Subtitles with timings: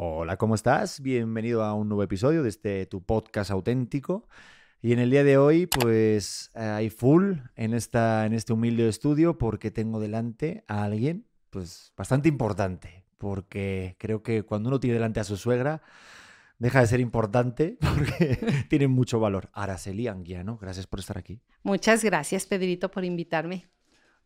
[0.00, 1.00] Hola, ¿cómo estás?
[1.00, 4.28] Bienvenido a un nuevo episodio de este tu podcast auténtico.
[4.80, 9.38] Y en el día de hoy, pues hay full en, esta, en este humilde estudio
[9.38, 13.06] porque tengo delante a alguien, pues bastante importante.
[13.18, 15.82] Porque creo que cuando uno tiene delante a su suegra,
[16.60, 18.38] deja de ser importante porque
[18.70, 19.50] tiene mucho valor.
[19.52, 21.42] Araceli Anguiano, gracias por estar aquí.
[21.64, 23.66] Muchas gracias, Pedrito, por invitarme.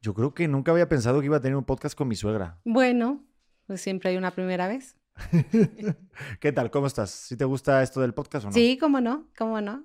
[0.02, 2.60] Yo creo que nunca había pensado que iba a tener un podcast con mi suegra.
[2.66, 3.24] Bueno,
[3.66, 4.98] pues siempre hay una primera vez.
[6.40, 6.70] ¿Qué tal?
[6.70, 7.10] ¿Cómo estás?
[7.10, 8.54] ¿Si te gusta esto del podcast o no?
[8.54, 9.84] Sí, cómo no, cómo no.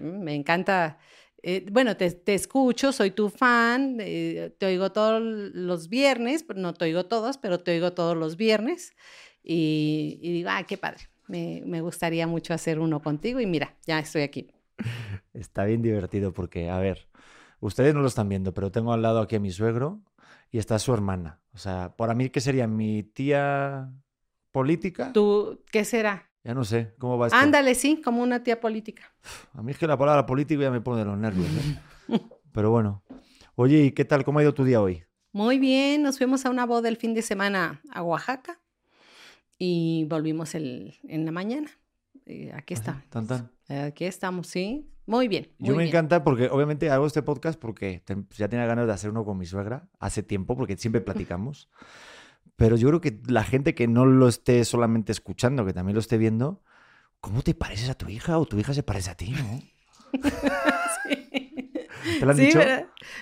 [0.00, 0.98] Mm, Me encanta.
[1.42, 6.72] Eh, bueno, te, te, escucho, soy tu fan, eh, te oigo todos los viernes, no
[6.72, 8.94] te oigo todos, pero te oigo todos los viernes.
[9.42, 11.08] Y, y digo, ah, qué padre.
[11.26, 14.50] Me, me, gustaría mucho hacer uno contigo y mira, ya estoy aquí.
[15.34, 17.08] Está bien divertido porque, a ver,
[17.60, 20.00] ustedes no lo están viendo, pero tengo al lado aquí a mi suegro
[20.50, 21.40] y está su hermana.
[21.52, 22.66] O sea, para mí, ¿qué sería?
[22.66, 23.92] ¿Mi tía
[24.54, 25.12] política?
[25.12, 26.30] ¿Tú qué será?
[26.44, 27.36] Ya no sé, ¿cómo va esto?
[27.36, 29.02] Ándale, sí, como una tía política.
[29.52, 31.48] A mí es que la palabra político ya me pone de los nervios.
[32.08, 32.20] ¿eh?
[32.52, 33.02] Pero bueno.
[33.56, 34.24] Oye, ¿y qué tal?
[34.24, 35.02] ¿Cómo ha ido tu día hoy?
[35.32, 38.60] Muy bien, nos fuimos a una boda el fin de semana a Oaxaca
[39.58, 41.70] y volvimos el, en la mañana.
[42.24, 43.04] Eh, aquí está.
[43.10, 43.50] Tan, tan.
[43.68, 44.88] Aquí estamos, sí.
[45.06, 45.50] Muy bien.
[45.58, 45.88] Muy Yo me bien.
[45.88, 49.36] encanta porque obviamente hago este podcast porque te, ya tenía ganas de hacer uno con
[49.36, 51.68] mi suegra hace tiempo porque siempre platicamos.
[52.56, 56.00] Pero yo creo que la gente que no lo esté solamente escuchando, que también lo
[56.00, 56.62] esté viendo,
[57.20, 59.60] ¿cómo te pareces a tu hija o tu hija se parece a ti, no?
[61.08, 61.52] sí.
[62.18, 62.60] ¿Te lo han sí, dicho?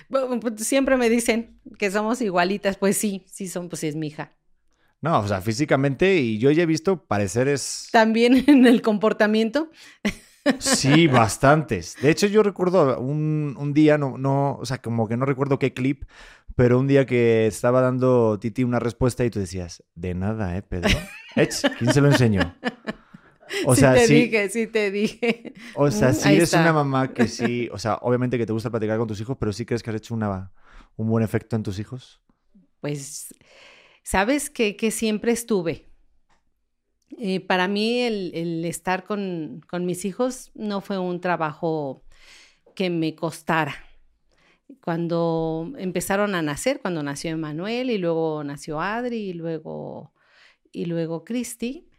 [0.09, 2.77] Bueno, pues siempre me dicen que somos igualitas.
[2.77, 4.33] Pues sí, sí son, pues sí es mi hija.
[5.01, 7.89] No, o sea, físicamente y yo ya he visto pareceres...
[7.91, 9.69] También en el comportamiento.
[10.59, 11.95] Sí, bastantes.
[12.01, 15.59] De hecho, yo recuerdo un, un, día, no, no, o sea, como que no recuerdo
[15.59, 16.03] qué clip,
[16.55, 20.61] pero un día que estaba dando Titi una respuesta y tú decías, de nada, ¿eh,
[20.61, 20.89] Pedro?
[21.35, 22.55] Ech, ¿Quién se lo enseñó?
[23.65, 25.53] O sí sea, te sí, dije, sí te dije.
[25.75, 26.61] O sea, sí Ahí eres está.
[26.61, 29.53] una mamá que sí, o sea, obviamente que te gusta platicar con tus hijos, pero
[29.53, 30.51] sí crees que has hecho una,
[30.95, 32.21] un buen efecto en tus hijos.
[32.79, 33.33] Pues,
[34.01, 35.89] sabes que, que siempre estuve.
[37.19, 42.03] Eh, para mí el, el estar con, con, mis hijos no fue un trabajo
[42.75, 43.75] que me costara.
[44.81, 50.13] Cuando empezaron a nacer, cuando nació Emanuel y luego nació Adri y luego,
[50.71, 51.89] y luego Cristi,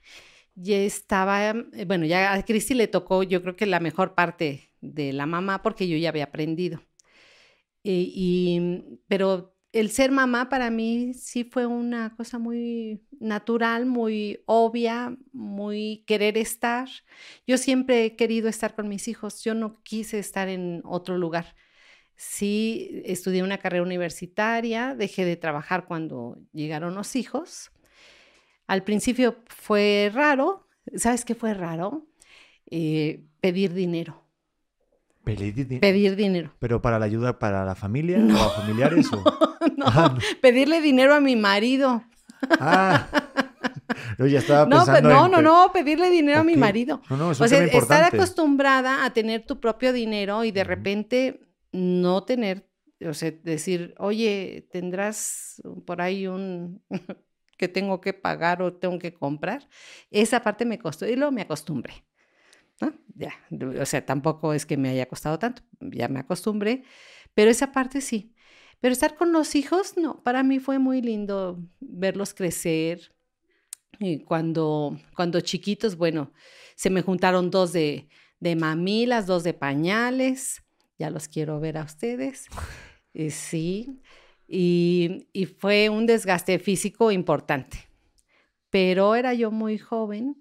[0.54, 4.70] ya estaba, eh, bueno, ya a Cristi le tocó yo creo que la mejor parte
[4.80, 6.82] de la mamá porque yo ya había aprendido.
[7.84, 14.40] Eh, y, pero el ser mamá para mí sí fue una cosa muy natural, muy
[14.46, 16.88] obvia, muy querer estar.
[17.46, 21.56] Yo siempre he querido estar con mis hijos, yo no quise estar en otro lugar.
[22.16, 27.72] Sí, estudié una carrera universitaria, dejé de trabajar cuando llegaron los hijos.
[28.66, 32.06] Al principio fue raro, ¿sabes qué fue raro?
[32.70, 34.22] Eh, pedir dinero.
[35.24, 35.80] Pedir, dinero.
[35.80, 36.54] Pedir dinero.
[36.58, 38.38] ¿Pero para la ayuda para la familia no.
[38.38, 39.10] o a familiares?
[39.12, 39.16] O...
[39.76, 42.04] no, ah, no, pedirle dinero a mi marido.
[42.60, 43.06] Ah,
[44.18, 45.32] yo ya estaba no, pensando no, en...
[45.32, 46.52] no, no, pedirle dinero okay.
[46.52, 47.00] a mi marido.
[47.08, 50.64] No, no, es o sea, estar acostumbrada a tener tu propio dinero y de uh
[50.64, 50.68] -huh.
[50.68, 51.40] repente
[51.74, 52.70] no tener,
[53.04, 56.82] o sea, decir, oye, tendrás por ahí un
[57.58, 59.68] que tengo que pagar o tengo que comprar.
[60.10, 62.04] Esa parte me costó y luego me acostumbré.
[62.80, 62.92] ¿no?
[63.16, 63.32] Ya,
[63.80, 66.84] o sea, tampoco es que me haya costado tanto, ya me acostumbré,
[67.34, 68.34] pero esa parte sí.
[68.80, 73.14] Pero estar con los hijos, no, para mí fue muy lindo verlos crecer.
[73.98, 76.32] Y cuando, cuando chiquitos, bueno,
[76.76, 78.08] se me juntaron dos de,
[78.40, 80.63] de mamilas, dos de pañales,
[80.98, 82.46] ya los quiero ver a ustedes.
[83.16, 84.02] Eh, sí,
[84.48, 87.78] y, y fue un desgaste físico importante,
[88.70, 90.36] pero era yo muy joven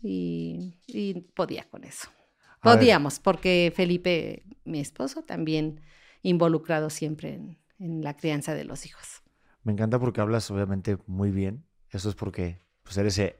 [0.00, 2.08] y, y podía con eso.
[2.62, 5.82] Podíamos, porque Felipe, mi esposo, también
[6.22, 9.22] involucrado siempre en, en, la crianza de los hijos.
[9.64, 11.62] Me encanta porque hablas obviamente muy bien.
[11.90, 13.38] Eso es porque pues, eres eh,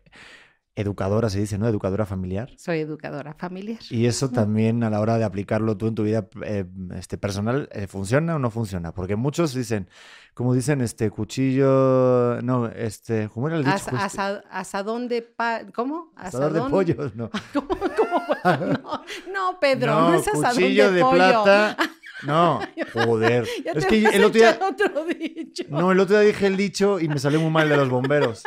[0.76, 1.68] educadora, se dice, ¿no?
[1.68, 2.50] Educadora familiar.
[2.56, 3.78] Soy educadora familiar.
[3.90, 6.64] Y eso también a la hora de aplicarlo tú en tu vida eh,
[6.96, 8.92] este, personal, eh, ¿funciona o no funciona?
[8.92, 9.88] Porque muchos dicen,
[10.34, 13.76] como dicen, este cuchillo, no, este, ¿cómo era el dicho?
[13.76, 16.12] As, asa, asadón de pa, ¿cómo?
[16.16, 17.30] Asadón de pollos, no.
[17.52, 18.24] ¿Cómo, cómo?
[18.44, 21.16] No, no, Pedro, no, no es asadón cuchillo de, de pollo.
[21.16, 21.76] plata.
[22.22, 22.60] No,
[22.94, 23.46] joder.
[23.64, 24.58] Ya es que vas el otro día.
[24.62, 25.64] otro dicho.
[25.68, 28.44] No, el otro día dije el dicho y me salió muy mal de los bomberos.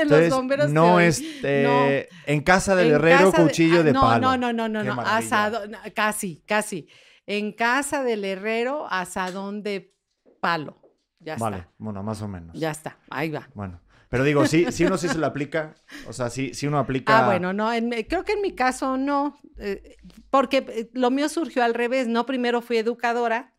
[0.00, 0.70] De Entonces, los bomberos.
[0.70, 2.32] no te- este, no.
[2.32, 4.20] en casa del En herrero, casa de- cuchillo ah, de no, palo.
[4.20, 4.94] No, no, no, no, Qué no.
[4.96, 5.16] maravilla.
[5.18, 6.88] Asado, no, casi, casi.
[7.26, 9.94] En casa del herrero, asadón de
[10.40, 10.80] palo.
[11.18, 11.70] Ya Vale, está.
[11.78, 12.58] bueno, más o menos.
[12.58, 12.98] Ya está.
[13.10, 13.48] Ahí va.
[13.54, 15.74] Bueno, Pero digo, sí, sí uno sí se lo aplica.
[16.06, 17.18] O sea, sí, sí uno aplica.
[17.18, 17.70] Ah, bueno, no,
[18.08, 19.36] creo que en mi caso no.
[19.58, 19.96] Eh,
[20.30, 22.06] porque eh, lo mío surgió al revés.
[22.06, 23.54] No primero fui educadora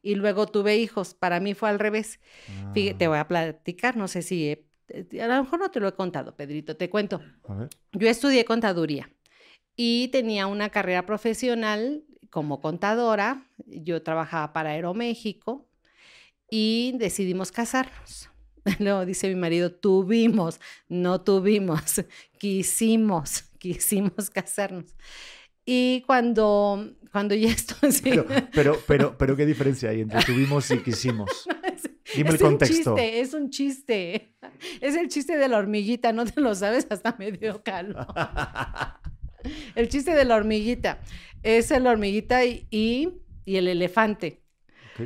[0.00, 1.12] y luego tuve hijos.
[1.12, 2.20] Para mí fue al revés.
[2.72, 4.66] te voy a platicar, no sé si.
[5.20, 7.20] A lo mejor no te lo he contado, Pedrito, te cuento.
[7.92, 9.10] Yo estudié contaduría
[9.76, 13.46] y tenía una carrera profesional como contadora.
[13.66, 15.68] Yo trabajaba para Aeroméxico
[16.50, 18.30] y decidimos casarnos.
[18.78, 22.04] Luego dice mi marido, tuvimos, no tuvimos,
[22.38, 24.94] quisimos, quisimos casarnos.
[25.64, 27.76] Y cuando, cuando ya esto...
[28.02, 31.46] Pero, pero, pero, pero, ¿qué diferencia hay entre tuvimos y quisimos?
[32.14, 32.92] Dime es el contexto.
[32.92, 34.36] Un chiste, es un chiste.
[34.80, 38.06] Es el chiste de la hormiguita, no te lo sabes hasta medio calo.
[39.74, 41.00] El chiste de la hormiguita.
[41.42, 44.42] Es la hormiguita y, y el elefante.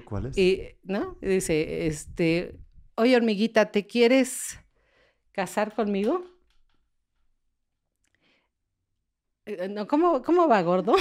[0.04, 0.38] ¿Cuál es?
[0.38, 1.16] Y, ¿no?
[1.20, 2.58] Dice, este,
[2.96, 4.58] oye hormiguita, ¿te quieres
[5.30, 6.24] casar conmigo?
[9.46, 10.96] Eh, no, ¿cómo, ¿Cómo va, gordo?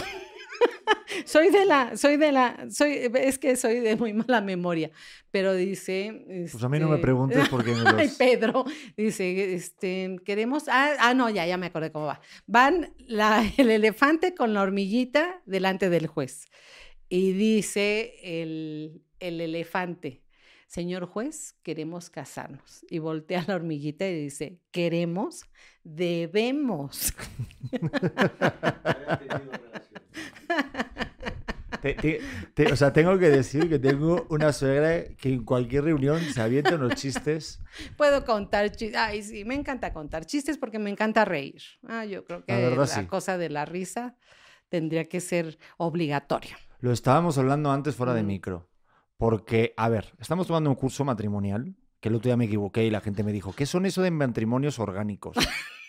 [1.25, 4.92] soy de la, soy de la, soy, es que soy de muy mala memoria,
[5.31, 6.25] pero dice...
[6.51, 8.65] pues a mí no me este, preguntes porque me Ay, Pedro,
[8.98, 12.21] dice, este, queremos, ah, ah, no, ya, ya me acordé cómo va.
[12.48, 16.48] Van la, el elefante con la hormiguita delante del juez
[17.09, 20.24] y dice el, el elefante,
[20.68, 22.83] señor juez, queremos casarnos.
[22.89, 25.44] Y voltea la hormiguita y dice, queremos,
[25.83, 27.13] debemos.
[32.71, 36.75] O sea, tengo que decir que tengo una suegra que en cualquier reunión se avienta
[36.75, 37.59] unos chistes.
[37.97, 38.95] Puedo contar chistes.
[38.95, 41.62] Ay, sí, me encanta contar chistes porque me encanta reír.
[41.88, 44.15] Ah, yo creo que la, cosa de la risa
[44.69, 46.57] tendría que ser obligatoria.
[46.80, 48.69] Lo estábamos hablando antes fuera de micro.
[49.18, 52.89] Porque, a ver, estamos tomando un curso matrimonial, que el otro día me equivoqué y
[52.89, 55.38] la gente me dijo, ¿qué son eso de matrimonios orgánicos?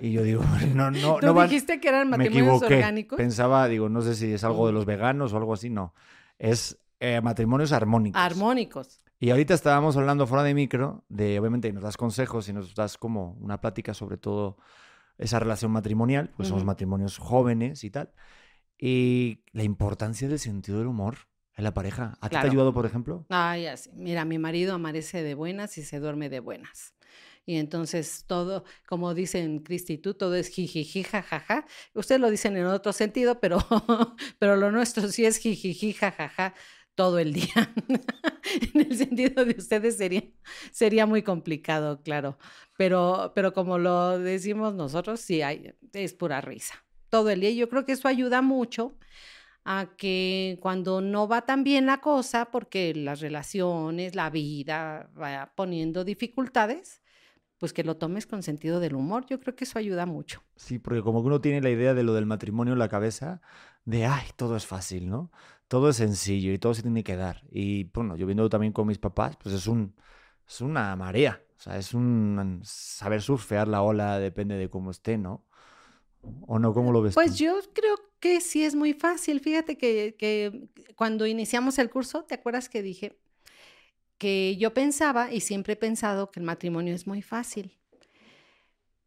[0.00, 0.42] Y yo digo,
[0.74, 3.16] no, no, ¿Tú no dijiste que eran matrimonios orgánicos?
[3.16, 5.94] Pensaba, digo, no sé si es algo de los veganos o algo así, no.
[6.38, 8.20] Es eh, matrimonios armónicos.
[8.20, 9.00] Armónicos.
[9.18, 12.96] Y ahorita estábamos hablando fuera de micro, de obviamente nos das consejos y nos das
[12.96, 14.56] como una plática sobre todo
[15.18, 18.12] esa relación matrimonial, pues somos matrimonios jóvenes y tal.
[18.78, 22.16] Y la importancia del sentido del humor en la pareja.
[22.20, 23.26] ¿A ti te ha ayudado, por ejemplo?
[23.28, 23.90] Ay, así.
[23.94, 26.94] Mira, mi marido amanece de buenas y se duerme de buenas.
[27.50, 31.66] Y entonces todo, como dicen Cristi tú, todo es jijiji, jajaja.
[31.94, 33.58] Ustedes lo dicen en otro sentido, pero,
[34.38, 36.54] pero lo nuestro sí es jijiji, jajaja
[36.94, 37.74] todo el día.
[38.72, 40.22] en el sentido de ustedes sería,
[40.70, 42.38] sería muy complicado, claro.
[42.76, 46.84] Pero, pero como lo decimos nosotros, sí, hay, es pura risa.
[47.08, 47.50] Todo el día.
[47.50, 48.96] Yo creo que eso ayuda mucho
[49.64, 55.52] a que cuando no va tan bien la cosa, porque las relaciones, la vida va
[55.56, 56.99] poniendo dificultades,
[57.60, 59.26] pues que lo tomes con sentido del humor.
[59.26, 60.42] Yo creo que eso ayuda mucho.
[60.56, 63.42] Sí, porque como que uno tiene la idea de lo del matrimonio en la cabeza,
[63.84, 65.30] de, ay, todo es fácil, ¿no?
[65.68, 67.42] Todo es sencillo y todo se tiene que dar.
[67.50, 69.94] Y bueno, yo viendo también con mis papás, pues es, un,
[70.48, 71.42] es una marea.
[71.58, 75.44] O sea, es un saber surfear la ola, depende de cómo esté, ¿no?
[76.46, 76.72] ¿O no?
[76.72, 77.14] ¿Cómo lo ves?
[77.14, 79.40] Pues yo creo que sí es muy fácil.
[79.40, 83.18] Fíjate que, que, cuando iniciamos el curso, ¿te acuerdas que dije
[84.20, 87.72] que yo pensaba y siempre he pensado que el matrimonio es muy fácil?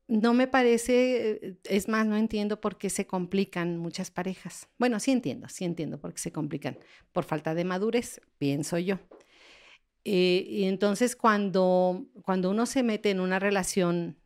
[0.08, 4.68] No me parece, es más, no entiendo por qué se complican muchas parejas.
[4.80, 6.80] Bueno, sí entiendo, sí entiendo por qué se complican.
[7.12, 9.00] Por falta de madurez, pienso yo.
[10.04, 14.18] Eh, y entonces cuando, cuando uno se mete en una relación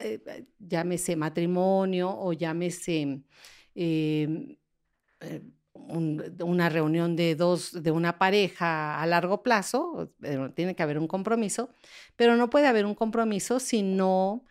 [0.00, 3.22] eh, eh, llámese matrimonio o llámese
[5.74, 10.12] una reunión de dos, de una pareja a largo plazo,
[10.54, 11.70] tiene que haber un compromiso,
[12.16, 14.44] pero no puede haber un compromiso si no,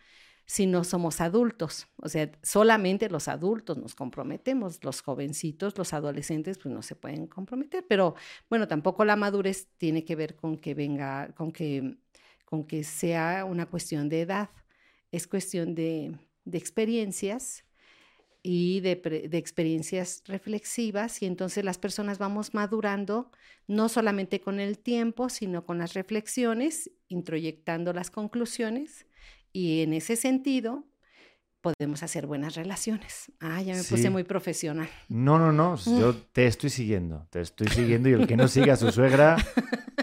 [0.46, 1.88] si no somos adultos.
[1.96, 7.26] O sea, solamente los adultos nos comprometemos, los jovencitos, los adolescentes, pues no se pueden
[7.26, 8.14] comprometer, pero
[8.50, 11.96] bueno, tampoco la madurez tiene que ver con que venga, con que,
[12.44, 14.50] con que sea una cuestión de edad
[15.12, 16.18] es cuestión de,
[16.50, 17.64] experiencias
[18.42, 19.00] y de,
[19.32, 23.30] experiencias reflexivas y entonces las personas vamos madurando
[23.68, 29.06] no solamente con el tiempo, sino con las reflexiones, introyectando las conclusiones
[29.52, 30.84] y en ese sentido
[31.60, 33.30] podemos hacer buenas relaciones.
[33.38, 34.88] Ah, ya me puse muy profesional.
[35.08, 38.74] No, no, no, yo te estoy siguiendo, te estoy siguiendo y el que no siga
[38.74, 39.36] a su suegra,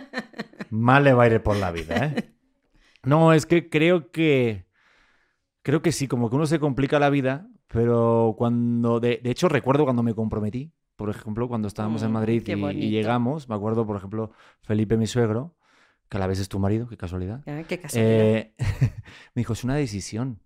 [0.70, 2.06] mal le va a ir por la vida.
[2.06, 2.32] ¿eh?
[3.04, 4.70] No, es que creo que
[5.62, 9.84] Creo que sí, como que uno se complica la vida, pero cuando, de, hecho recuerdo
[9.84, 13.96] cuando me comprometí, por ejemplo, cuando estábamos en mm, Madrid y, llegamos, me acuerdo, por
[13.96, 15.56] ejemplo, Felipe, mi suegro,
[16.10, 17.42] que a la vez es tu marido, qué casualidad.
[17.48, 18.12] Ah, qué casualidad.
[18.12, 18.54] Eh,
[19.36, 20.42] me dijo, es una decisión.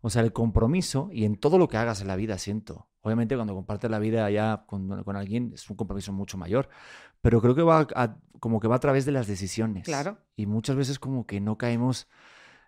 [0.00, 2.88] O sea, el compromiso y en todo lo que hagas en la vida siento.
[3.00, 6.68] Obviamente cuando compartes la vida ya con, con alguien es un compromiso mucho mayor,
[7.22, 9.84] pero creo que va a- como que va a través de las decisiones.
[9.84, 10.18] Claro.
[10.36, 12.10] Y muchas veces como que no caemos en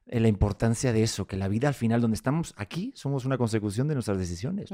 [0.06, 3.88] la importancia de eso, que la vida al final, donde estamos aquí, somos una consecución
[3.88, 4.70] de nuestras decisiones.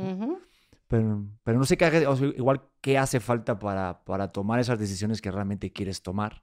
[0.89, 4.79] Pero, pero no sé qué, o sea, igual qué hace falta para, para tomar esas
[4.79, 6.43] decisiones que realmente quieres tomar.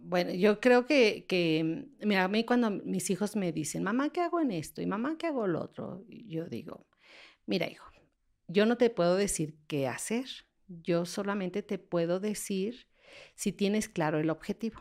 [0.00, 4.20] Bueno, yo creo que, que, mira, a mí cuando mis hijos me dicen, mamá, ¿qué
[4.20, 4.82] hago en esto?
[4.82, 6.04] Y mamá, ¿qué hago lo otro?
[6.08, 6.86] Yo digo,
[7.44, 7.90] mira, hijo,
[8.46, 10.26] yo no te puedo decir qué hacer.
[10.68, 12.86] Yo solamente te puedo decir
[13.34, 14.80] si tienes claro el objetivo.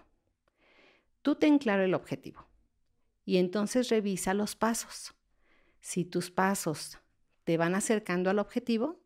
[1.24, 2.46] Tú ten claro el objetivo
[3.26, 5.16] y entonces revisa los pasos.
[5.82, 7.00] Si tus pasos
[7.44, 9.02] te van acercando al objetivo,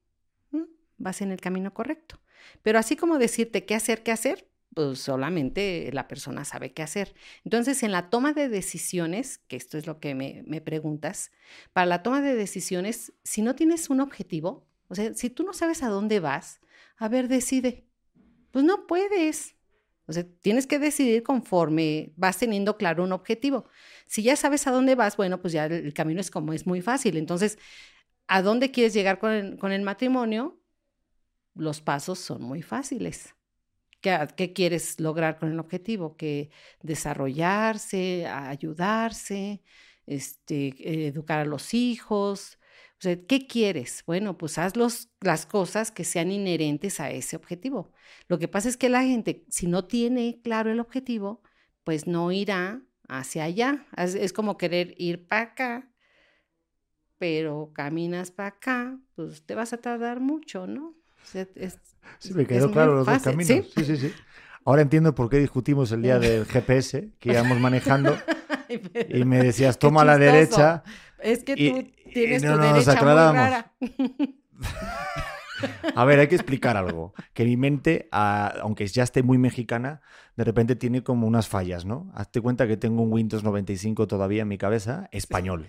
[0.52, 0.64] mm,
[0.98, 2.20] vas en el camino correcto.
[2.62, 7.16] Pero así como decirte qué hacer, qué hacer, pues solamente la persona sabe qué hacer.
[7.44, 11.32] Entonces, en la toma de decisiones, que esto es lo que me, me preguntas,
[11.74, 15.54] para la toma de decisiones, si no tienes un objetivo, o sea, si tú no
[15.54, 16.62] sabes a dónde vas,
[16.98, 17.88] a ver, decide.
[18.52, 19.56] Pues no puedes.
[20.14, 23.66] Sea, tienes que decidir conforme vas teniendo claro un objetivo.
[24.08, 26.82] Si ya sabes a dónde vas, bueno, pues ya el, camino es como es muy
[26.82, 27.18] fácil.
[27.18, 27.58] Entonces,
[28.28, 29.32] ¿a dónde quieres llegar con
[29.72, 30.62] el, matrimonio?
[31.56, 33.36] Los pasos son muy fáciles.
[34.02, 36.16] ¿Qué, quieres lograr con el objetivo?
[36.18, 36.52] Que
[36.82, 39.62] desarrollarse, ayudarse,
[40.06, 42.59] este, educar a los hijos.
[43.00, 44.04] O sea, ¿qué quieres?
[44.06, 47.92] Bueno, pues haz los- las cosas que sean inherentes a ese objetivo.
[48.28, 51.42] Lo que pasa es que la gente, si no tiene claro el objetivo,
[51.86, 53.88] pues no irá hacia allá.
[53.98, 55.92] Es, es como querer ir para acá,
[57.18, 60.88] pero caminas para acá, pues te vas a tardar mucho, ¿no?
[60.88, 61.78] O sea, es-
[62.20, 63.66] Sí, me quedó claro los dos caminos.
[63.76, 63.84] ¿sí?
[63.84, 64.16] Sí, sí, sí.
[64.66, 68.14] Ahora entiendo por qué discutimos el día del GPS que íbamos manejando
[69.10, 70.84] y me decías, toma a la derecha.
[71.22, 73.74] Es que Y- tú tienes no tu nos derecha muy rara.
[75.96, 77.14] A ver, hay que explicar algo.
[77.34, 80.02] Que mi mente, aunque ya esté muy mexicana,
[80.38, 82.10] de repente tiene como unas fallas, ¿no?
[82.16, 85.68] Hazte cuenta que tengo un Windows 95 todavía en mi cabeza, español.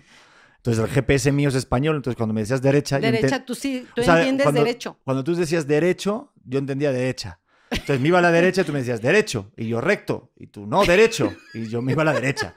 [0.57, 3.85] Entonces el GPS mío es español, entonces cuando me decías derecha, ente- Derecha, tú sí,
[3.95, 4.97] tú O sea, entiendes cuando- derecho.
[5.03, 7.39] Cuando tú decías derecho, yo entendía derecha.
[7.71, 9.51] Entonces me iba a la derecha y tú me decías derecho.
[9.57, 10.31] Y yo recto.
[10.37, 11.33] Y tú no, derecho.
[11.53, 12.53] Y yo me iba a la derecha.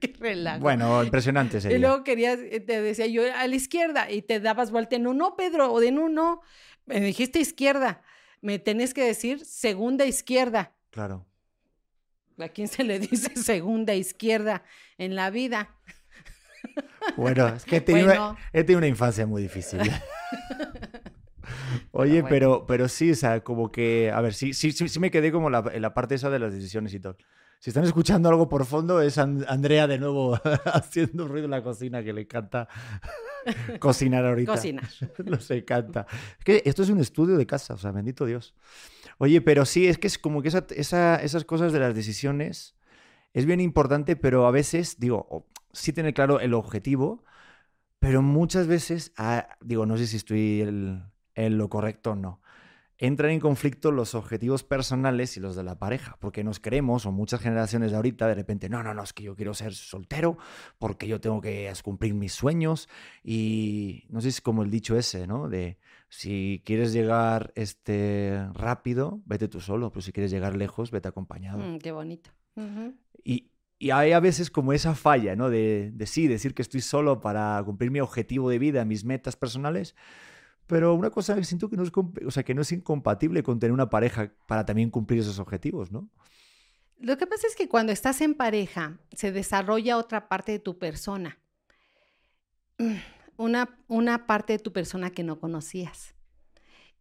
[0.12, 0.60] Qué relajo.
[0.60, 1.78] Bueno, impresionante y sería.
[1.78, 5.18] luego querías, eh, te decía yo a la izquierda y te dabas vuelta en un
[5.18, 6.40] no, Pedro, o de no, no.
[6.86, 8.02] Me dijiste izquierda.
[8.40, 10.72] Me tenés que decir segunda izquierda.
[10.90, 11.26] Claro.
[12.38, 14.62] ¿A quién se le dice segunda izquierda
[14.96, 15.76] en la vida?
[17.16, 18.30] Bueno, es que he tenido, Bueno.
[18.30, 19.80] una, he tenido una infancia muy difícil.
[21.92, 22.28] Oye, bueno.
[22.28, 25.32] pero, pero sí, o sea, como que, a ver, sí, sí, sí, sí me quedé
[25.32, 27.16] como la- en la parte esa de las decisiones y todo.
[27.62, 30.34] Si están escuchando algo por fondo, es An- Andrea de nuevo
[30.72, 32.68] haciendo ruido en la cocina, que le encanta
[33.80, 34.52] cocinar ahorita.
[34.52, 34.88] Cocinar.
[35.26, 36.06] Nos encanta.
[36.38, 38.54] Es que esto es un estudio de casa, o sea, bendito Dios.
[39.18, 42.76] Oye, pero sí, es que es como que esa- esa- esas cosas de las decisiones
[43.34, 47.24] es bien importante, pero a veces, digo, sí tener claro el objetivo,
[47.98, 51.02] pero muchas veces, ah, digo, no sé si estoy el-
[51.34, 52.40] en lo correcto o no,
[53.00, 57.12] entran en conflicto los objetivos personales y los de la pareja, porque nos creemos, o
[57.12, 60.36] muchas generaciones de ahorita, de repente, no, no, no, es que yo quiero ser soltero,
[60.78, 62.88] porque yo tengo que cumplir mis sueños,
[63.24, 65.48] y no sé si es como el dicho ese, ¿no?
[65.48, 65.78] De
[66.10, 71.58] si quieres llegar este, rápido, vete tú solo, pero si quieres llegar lejos, vete acompañado.
[71.58, 72.30] Mm, qué bonito.
[73.24, 75.48] Y, y hay a veces como esa falla, ¿no?
[75.48, 79.36] De, de sí, decir que estoy solo para cumplir mi objetivo de vida, mis metas
[79.36, 79.94] personales.
[80.70, 81.90] Pero una cosa siento que no es,
[82.24, 85.90] o sea, que no es incompatible con tener una pareja para también cumplir esos objetivos,
[85.90, 86.08] ¿no?
[86.96, 90.78] Lo que pasa es que cuando estás en pareja se desarrolla otra parte de tu
[90.78, 91.40] persona.
[93.36, 96.14] Una, una parte de tu persona que no conocías.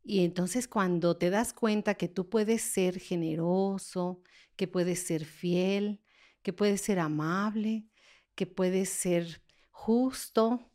[0.04, 4.24] Y entonces cuando te das cuenta que tú puedes ser generoso,
[4.56, 6.02] que puedes ser fiel,
[6.42, 7.86] que puedes ser amable,
[8.34, 10.72] que puedes ser justo,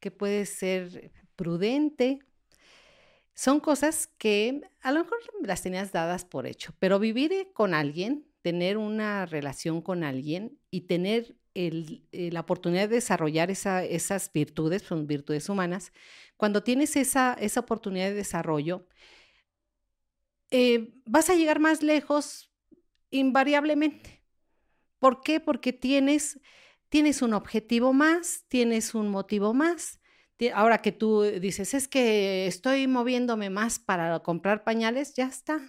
[0.00, 2.18] que puedes ser prudente,
[3.34, 7.74] son cosas que a lo mejor las tenías dadas por hecho, pero vivir eh, con
[7.74, 14.32] alguien, tener una relación con alguien y tener eh, la oportunidad de desarrollar esa- esas
[14.32, 15.92] virtudes, son virtudes humanas,
[16.36, 18.86] cuando tienes esa, esa oportunidad de desarrollo,
[20.50, 22.52] eh, vas a llegar más lejos
[23.10, 24.24] invariablemente.
[25.00, 25.40] ¿Por qué?
[25.40, 26.40] Porque tienes,
[26.90, 30.01] tienes un objetivo más, tienes un motivo más.
[30.50, 35.60] Ahora que tú dices, es que estoy moviéndome más para comprar pañales, ya está,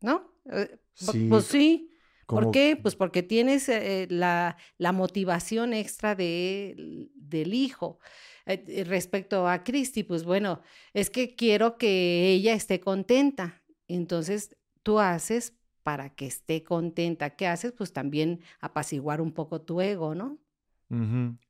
[0.00, 0.32] ¿no?
[0.50, 1.26] Eh, Sí.
[1.28, 1.90] Pues sí,
[2.26, 2.78] ¿Por qué?
[2.80, 7.98] Pues porque tienes eh, la, la, motivación extra de, del hijo.
[8.46, 13.62] Eh, respecto a Cristi, pues bueno, es que quiero que ella esté contenta.
[13.88, 17.36] Entonces, tú haces para que esté contenta.
[17.36, 17.72] ¿Qué haces?
[17.72, 20.38] Pues también apaciguar un poco tu ego, ¿no?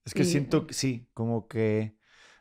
[0.05, 1.97] Es que siento que sí, como que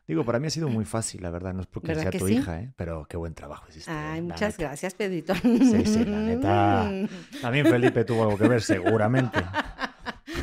[0.06, 2.60] Digo, para mí ha sido muy fácil, la verdad, no es porque sea tu hija,
[2.60, 2.74] ¿eh?
[2.76, 3.90] pero qué buen trabajo hiciste.
[3.90, 5.34] Ay, muchas gracias, Pedrito.
[5.36, 6.92] Sí, sí, la neta.
[7.42, 9.40] También Felipe tuvo algo que ver, seguramente.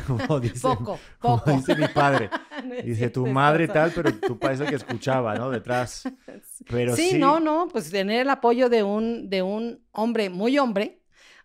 [0.07, 1.43] Como dice, poco, poco.
[1.43, 2.29] Como dice mi padre.
[2.83, 5.49] dice tu madre tal, pero tú parece que escuchaba, ¿no?
[5.49, 6.03] Detrás.
[6.69, 11.01] Pero sí, no, no, pues tener el apoyo de un, de un hombre muy hombre,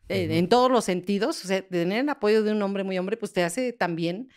[0.08, 3.16] eh, en todos los sentidos, o sea, tener el apoyo de un hombre muy hombre,
[3.16, 4.28] pues te hace también,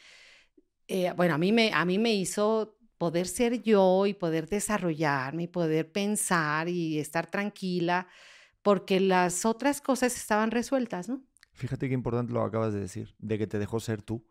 [0.88, 5.44] eh, bueno, a mí, me, a mí me hizo poder ser yo y poder desarrollarme
[5.44, 8.08] y poder pensar y estar tranquila,
[8.62, 11.24] porque las otras cosas estaban resueltas, ¿no?
[11.54, 14.28] Fíjate qué importante lo acabas de decir, de que te dejó ser tú.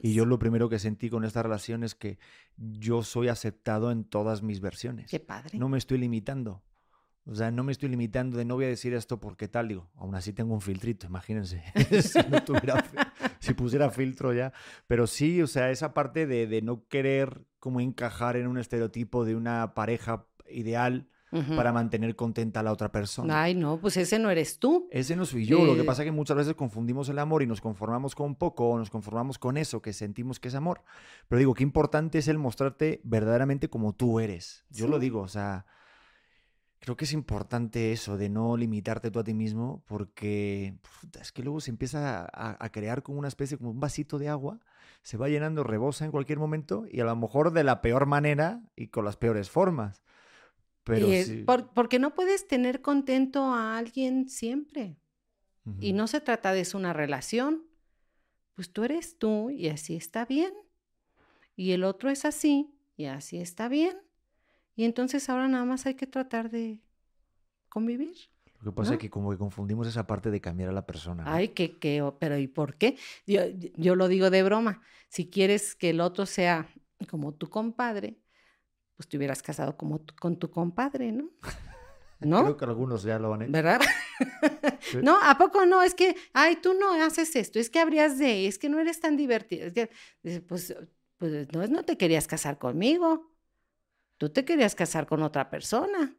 [0.00, 2.18] y yo lo primero que sentí con esta relación es que
[2.56, 5.10] yo soy aceptado en todas mis versiones.
[5.10, 5.58] Qué padre.
[5.58, 6.62] No me estoy limitando.
[7.24, 9.90] O sea, no me estoy limitando de no voy a decir esto porque tal, digo,
[9.96, 11.62] aún así tengo un filtrito, imagínense,
[12.02, 12.84] si, no tuviera,
[13.40, 14.52] si pusiera filtro ya.
[14.86, 19.24] Pero sí, o sea, esa parte de, de, no querer como encajar en un estereotipo
[19.24, 21.06] de una pareja ideal
[21.56, 23.44] para mantener contenta a la otra persona.
[23.44, 24.88] Ay, no, pues ese no eres tú.
[24.90, 25.64] Ese no soy yo.
[25.64, 28.34] Lo que eh, pasa es que muchas veces confundimos el amor y nos conformamos con
[28.34, 30.82] poco o nos conformamos con eso que sentimos que es amor.
[31.28, 34.64] Pero digo, qué importante es el mostrarte verdaderamente como tú eres.
[34.68, 35.64] Yo lo digo, o sea
[36.82, 40.74] Creo que es importante eso, de no limitarte tú a ti mismo, porque
[41.20, 44.58] es que luego se empieza a, crear como una especie, como un vasito de agua,
[45.02, 48.62] se va llenando, rebosa en cualquier momento y a lo mejor de la peor manera
[48.76, 50.02] y con las peores formas.
[50.84, 51.44] Pero sí.
[51.74, 54.96] porque no puedes tener contento a alguien siempre.
[55.78, 57.62] Y no se trata de eso una relación.
[58.54, 60.52] Pues tú eres tú y así está bien.
[61.54, 63.96] Y el otro es así y así está bien.
[64.74, 66.80] Y entonces ahora nada más hay que tratar de
[67.68, 68.16] convivir.
[68.62, 71.24] Lo que pasa es que como que confundimos esa parte de cambiar a la persona.
[71.26, 72.96] Ay, que, que, pero ¿y por qué?
[73.26, 73.42] Yo,
[73.76, 74.80] yo lo digo de broma.
[75.08, 76.68] Si quieres que el otro sea
[77.10, 78.18] como tu compadre,
[78.96, 81.30] pues te hubieras casado como con tu compadre, ¿no?
[82.20, 82.42] ¿No?
[82.44, 83.52] Creo que algunos ya lo han hecho.
[83.52, 83.80] ¿Verdad?
[85.02, 85.82] No, ¿a poco no?
[85.82, 89.00] Es que, ay, tú no haces esto, es que habrías de, es que no eres
[89.00, 89.66] tan divertido.
[89.66, 89.90] Es que,
[90.46, 90.76] pues,
[91.18, 93.32] pues no, no te querías casar conmigo
[94.22, 96.14] tú te querías casar con otra persona.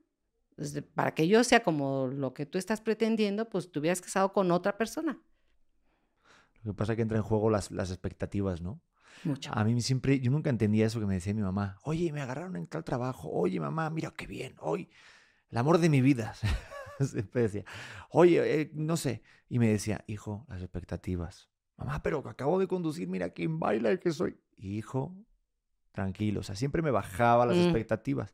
[0.94, 4.52] Para que yo sea como lo que tú estás pretendiendo, pues te hubieras casado con
[4.52, 5.20] otra persona.
[6.64, 8.82] Lo que pasa es que entra en juego las, las expectativas, ¿no?
[9.24, 9.52] Mucho.
[9.54, 11.78] A mí siempre, yo nunca entendía eso que me decía mi mamá.
[11.84, 13.30] Oye, me agarraron en tal trabajo.
[13.32, 14.56] Oye, mamá, mira qué bien.
[14.60, 14.90] Hoy,
[15.50, 16.34] el amor de mi vida.
[17.00, 17.64] siempre decía,
[18.10, 19.24] oye, eh, no sé.
[19.50, 21.50] Y me decía, hijo, las expectativas.
[21.78, 24.38] Mamá, pero acabo de conducir, mira quién baila el que soy.
[24.58, 25.16] Hijo,
[25.92, 26.42] tranquilo.
[26.42, 27.62] O sea, siempre me bajaba las mm.
[27.62, 28.34] expectativas.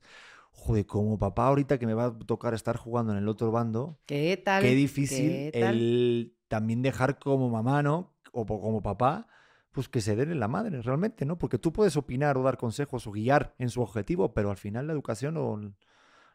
[0.60, 4.00] Joder, como papá ahorita que me va a tocar estar jugando en el otro bando.
[4.06, 4.64] ¿Qué tal?
[4.64, 8.14] Qué difícil el también dejar como mamá, ¿no?
[8.32, 9.28] O como papá,
[9.72, 11.38] pues que se den en la madre, realmente, ¿no?
[11.38, 14.88] Porque tú puedes opinar o dar consejos o guiar en su objetivo, pero al final
[14.88, 15.74] la educación o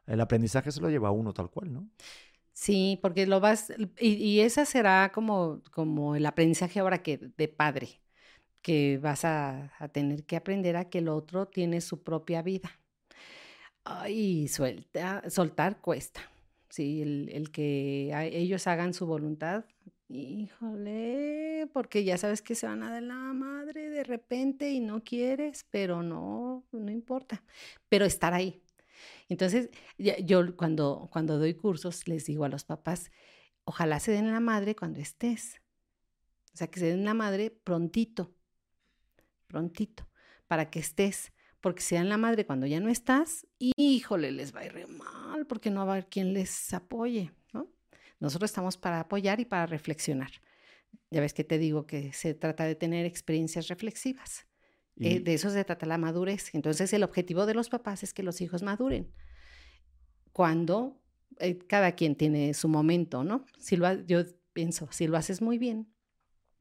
[0.06, 1.88] el aprendizaje se lo lleva a uno tal cual, ¿no?
[2.52, 7.48] Sí, porque lo vas, y, y esa será como, como el aprendizaje ahora que de
[7.48, 8.00] padre
[8.64, 12.70] que vas a, tener que aprender a que el otro tiene su propia vida.
[14.08, 16.20] Y suelta, soltar cuesta.
[16.68, 19.64] Sí, el, que ellos hagan su voluntad,
[20.08, 25.04] híjole, porque ya sabes que se van a dar la madre de repente y no
[25.04, 27.44] quieres, pero no, no importa.
[27.88, 28.62] Pero estar ahí.
[29.28, 33.10] Entonces, yo cuando, cuando doy cursos les digo a los papás,
[33.64, 35.60] ojalá se den la madre cuando estés.
[36.54, 38.34] O sea, que se den la madre prontito,
[39.46, 40.08] prontito,
[40.46, 41.32] para que estés,
[41.64, 45.46] porque sean la madre cuando ya no estás, y híjole, les va a ir mal,
[45.46, 47.72] porque no va a haber quien les apoye, ¿no?
[48.20, 50.30] Nosotros estamos para apoyar y para reflexionar.
[51.10, 54.46] Ya ves que te digo que se trata de tener experiencias reflexivas.
[55.00, 56.54] Eh, de eso se trata la madurez.
[56.54, 59.10] Entonces, el objetivo de los papás es que los hijos maduren.
[60.34, 61.00] Cuando
[61.38, 63.46] eh, cada quien tiene su momento, ¿no?
[63.58, 64.20] Si lo, yo
[64.52, 65.90] pienso, si lo haces muy bien,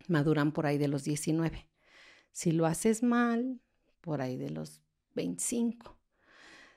[0.08, 1.68] maduran por ahí de los 19.
[2.32, 3.60] Si lo haces mal,
[4.00, 4.83] por ahí de los
[5.16, 5.98] 25.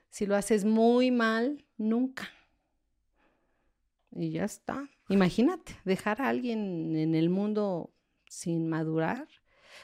[0.08, 2.28] Si lo haces muy mal, nunca.
[4.12, 4.88] Y ya está.
[5.08, 7.94] Imagínate, dejar a alguien en el mundo
[8.28, 9.28] sin madurar,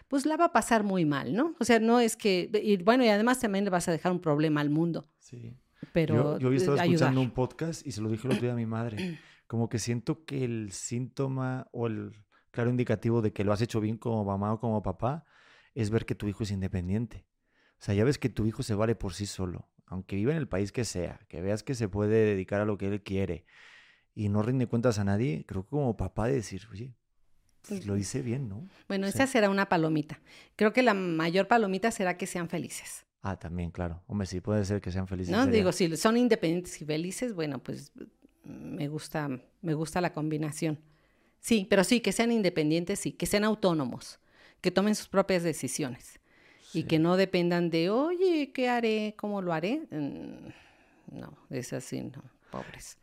[0.09, 1.55] pues la va a pasar muy mal, ¿no?
[1.61, 4.21] O sea, no es que, y bueno, y además también le vas a dejar un
[4.21, 5.09] problema al mundo.
[5.19, 5.57] Sí.
[5.93, 8.57] Pero yo, yo estaba escuchando un podcast y se lo dije el otro día a
[8.57, 12.13] mi madre, como que siento que el síntoma o el
[12.51, 15.25] claro indicativo de que lo has hecho bien como mamá o como papá
[15.75, 17.27] es ver que tu hijo es independiente.
[17.83, 20.39] O sea, ya ves que tu hijo se vale por sí solo, aunque viva en
[20.39, 23.45] el país que sea, que veas que se puede dedicar a lo que él quiere
[24.15, 26.95] y no rinde cuentas a nadie, creo que como papá de decir, oye,
[27.67, 28.69] pues lo hice bien, ¿no?
[28.87, 30.21] Bueno, esa será una palomita.
[30.55, 33.05] Creo que la mayor palomita será que sean felices.
[33.21, 34.01] Ah, también, claro.
[34.07, 35.33] Hombre, sí puede ser que sean felices.
[35.33, 37.91] No, digo, si son independientes y felices, bueno, pues
[38.45, 39.29] me gusta,
[39.61, 40.79] me gusta la combinación.
[41.41, 44.21] Sí, pero sí, que sean independientes, sí, que sean autónomos,
[44.61, 46.22] que tomen sus propias decisiones
[46.75, 49.15] y que no dependan de, oye, ¿qué haré?
[49.17, 49.83] ¿Cómo lo haré?
[49.91, 50.49] Mm,
[51.13, 52.97] no, es así, no, pobres.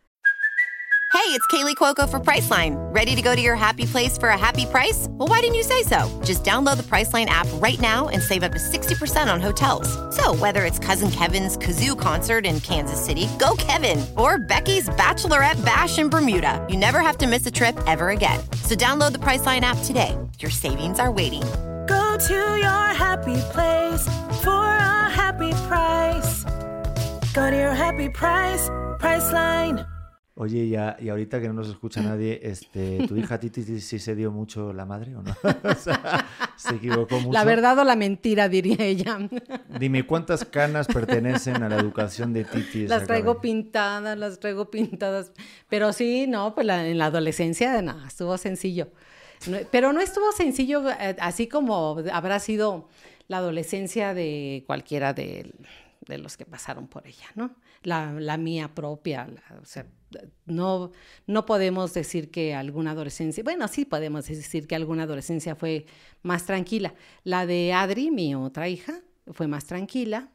[1.12, 2.76] Hey, it's Kaylee Cuoco for Priceline.
[2.94, 5.08] Ready to go to your happy place for a happy price?
[5.10, 6.08] Well, why didn't you say so?
[6.24, 9.90] Just download the Priceline app right now and save up to 60% on hotels.
[10.16, 15.64] So, whether it's Cousin Kevin's Kazoo concert in Kansas City, go Kevin, or Becky's Bachelorette
[15.66, 18.40] Bash in Bermuda, you never have to miss a trip ever again.
[18.64, 20.16] So, download the Priceline app today.
[20.40, 21.44] Your savings are waiting.
[22.28, 24.04] To your happy place
[24.44, 26.44] for a happy price.
[27.34, 29.86] Go to your happy price, Priceline.
[30.36, 34.16] Oye, ya, y ahorita que no nos escucha nadie, este, ¿tu hija Titi sí se
[34.16, 35.34] dio mucho la madre o no?
[35.64, 36.26] o sea,
[36.58, 37.32] ¿se equivocó mucho?
[37.32, 39.18] La verdad o la mentira, diría ella.
[39.80, 42.86] Dime, ¿cuántas canas pertenecen a la educación de Titi?
[42.86, 45.32] Las traigo pintadas, las traigo pintadas.
[45.70, 48.90] Pero sí, no, pues en la adolescencia, nada, estuvo sencillo.
[49.72, 52.90] Pero no estuvo sencillo, eh, así como habrá sido
[53.28, 55.54] la adolescencia de cualquiera de,
[56.08, 57.56] los que pasaron por ella, ¿no?
[57.84, 59.28] La, mía propia,
[59.62, 59.86] o sea,
[60.46, 60.92] no,
[61.28, 65.86] no podemos decir que alguna adolescencia, bueno, sí podemos decir que alguna adolescencia fue
[66.24, 66.96] más tranquila.
[67.24, 70.30] La de Adri, mi otra hija, fue más tranquila.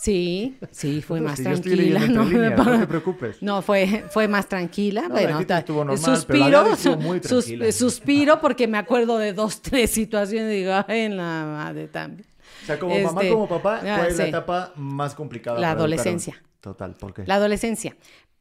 [0.00, 2.06] Sí, sí, fue más tranquila.
[2.06, 3.42] No, no, te preocupes.
[3.42, 5.08] No, fue, fue más tranquila.
[5.08, 11.16] bueno, estuvo normal, suspiro, suspiro porque me acuerdo de dos, tres situaciones y digo, en
[11.16, 12.28] la madre también.
[12.62, 15.58] O sea, como mamá, este, como papá, ¿cuál es la etapa más complicada?
[15.58, 16.42] La adolescencia.
[16.60, 17.24] Total, ¿por qué?
[17.26, 17.96] La adolescencia.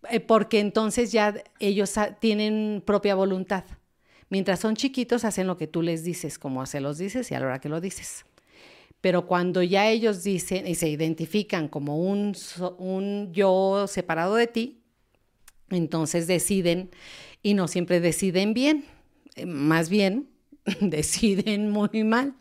[0.10, 3.64] Eh, porque entonces ya ellos tienen propia voluntad.
[4.30, 7.40] Mientras son chiquitos, hacen lo que tú les dices, como se los dices y a
[7.40, 8.26] la hora que lo dices.
[9.08, 12.34] Pero cuando ya ellos dicen y se identifican como un,
[13.32, 14.82] yo separado de ti,
[15.70, 16.92] entonces deciden,
[17.42, 18.84] y no siempre deciden bien,
[19.36, 20.28] eh, más bien
[20.82, 22.36] deciden muy mal.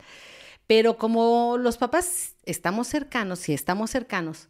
[0.67, 4.49] Pero como los papás estamos cercanos y estamos cercanos,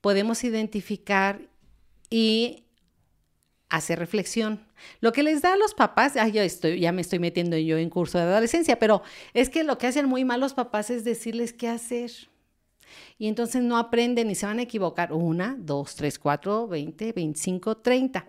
[0.00, 1.42] podemos identificar
[2.08, 2.64] y
[3.70, 4.60] hacer reflexión.
[5.00, 7.88] Lo que les da a los papás, yo estoy, ya me estoy metiendo yo en
[7.88, 9.02] curso de adolescencia, pero
[9.32, 12.10] es que lo que hacen muy mal los papás es decirles qué hacer.
[13.18, 15.12] Y entonces no aprenden y se van a equivocar.
[15.12, 18.26] Una, dos, tres, cuatro, veinte, veinticinco, treinta.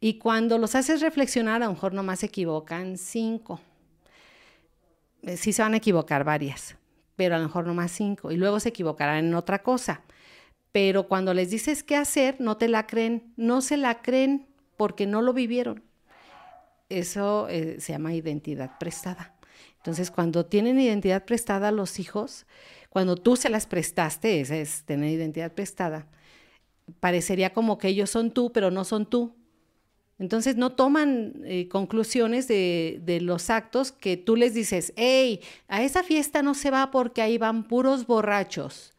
[0.00, 3.60] Y cuando los haces reflexionar, a lo mejor nomás se equivocan cinco.
[5.22, 6.76] Eh, sí se van a equivocar varias,
[7.16, 8.30] pero a lo mejor nomás cinco.
[8.30, 10.02] Y luego se equivocarán en otra cosa.
[10.72, 13.32] Pero cuando les dices qué hacer, no te la creen.
[13.36, 15.82] No se la creen porque no lo vivieron.
[16.88, 19.34] Eso eh, se llama identidad prestada.
[19.76, 22.46] Entonces, cuando tienen identidad prestada los hijos,
[22.88, 26.06] cuando tú se las prestaste, esa es tener identidad prestada,
[27.00, 29.34] parecería como que ellos son tú, pero no son tú.
[30.18, 35.82] Entonces no toman eh, conclusiones de, de, los actos que tú les dices, hey, a
[35.82, 38.93] esa fiesta no se va porque ahí van puros borrachos.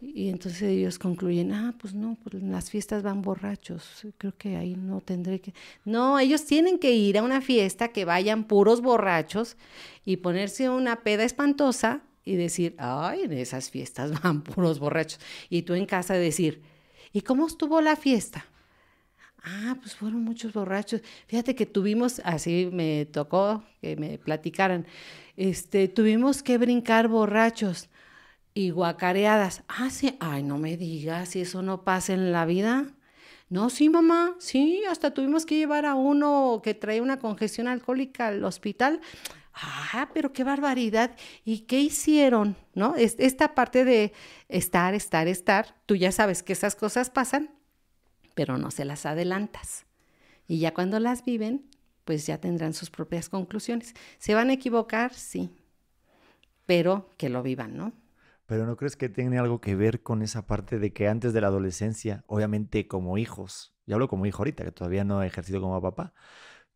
[0.00, 4.76] Y entonces ellos concluyen, ah, pues no, pues las fiestas van borrachos, creo que ahí
[4.76, 5.54] no tendré que...
[5.84, 9.56] No, ellos tienen que ir a una fiesta que vayan puros borrachos
[10.04, 15.20] y ponerse una peda espantosa y decir, ay, en esas fiestas van puros borrachos.
[15.48, 16.62] Y tú en casa decir,
[17.12, 18.44] ¿y cómo estuvo la fiesta?
[19.42, 21.00] Ah, pues fueron muchos borrachos.
[21.26, 24.86] Fíjate que tuvimos, así me tocó que me platicaran,
[25.36, 27.88] este, tuvimos que brincar borrachos
[28.56, 29.64] y guacareadas.
[29.68, 32.86] Ah, sí, ay, no me digas si eso no pasa en la vida.
[33.50, 38.28] No, sí, mamá, sí, hasta tuvimos que llevar a uno que trae una congestión alcohólica
[38.28, 39.02] al hospital.
[39.52, 41.14] Ah, pero qué barbaridad.
[41.44, 42.56] ¿Y qué hicieron?
[42.72, 42.94] ¿No?
[42.96, 44.14] Esta parte de
[44.48, 47.50] estar, estar, estar, tú ya sabes que esas cosas pasan,
[48.34, 49.84] pero no se las adelantas.
[50.48, 51.68] Y ya cuando las viven,
[52.06, 53.92] pues ya tendrán sus propias conclusiones.
[54.18, 55.12] ¿Se van a equivocar?
[55.12, 55.50] Sí,
[56.64, 58.05] pero que lo vivan, ¿no?
[58.46, 61.40] Pero ¿no crees que tiene algo que ver con esa parte de que antes de
[61.40, 65.60] la adolescencia, obviamente como hijos, y hablo como hijo ahorita, que todavía no he ejercido
[65.60, 66.14] como papá,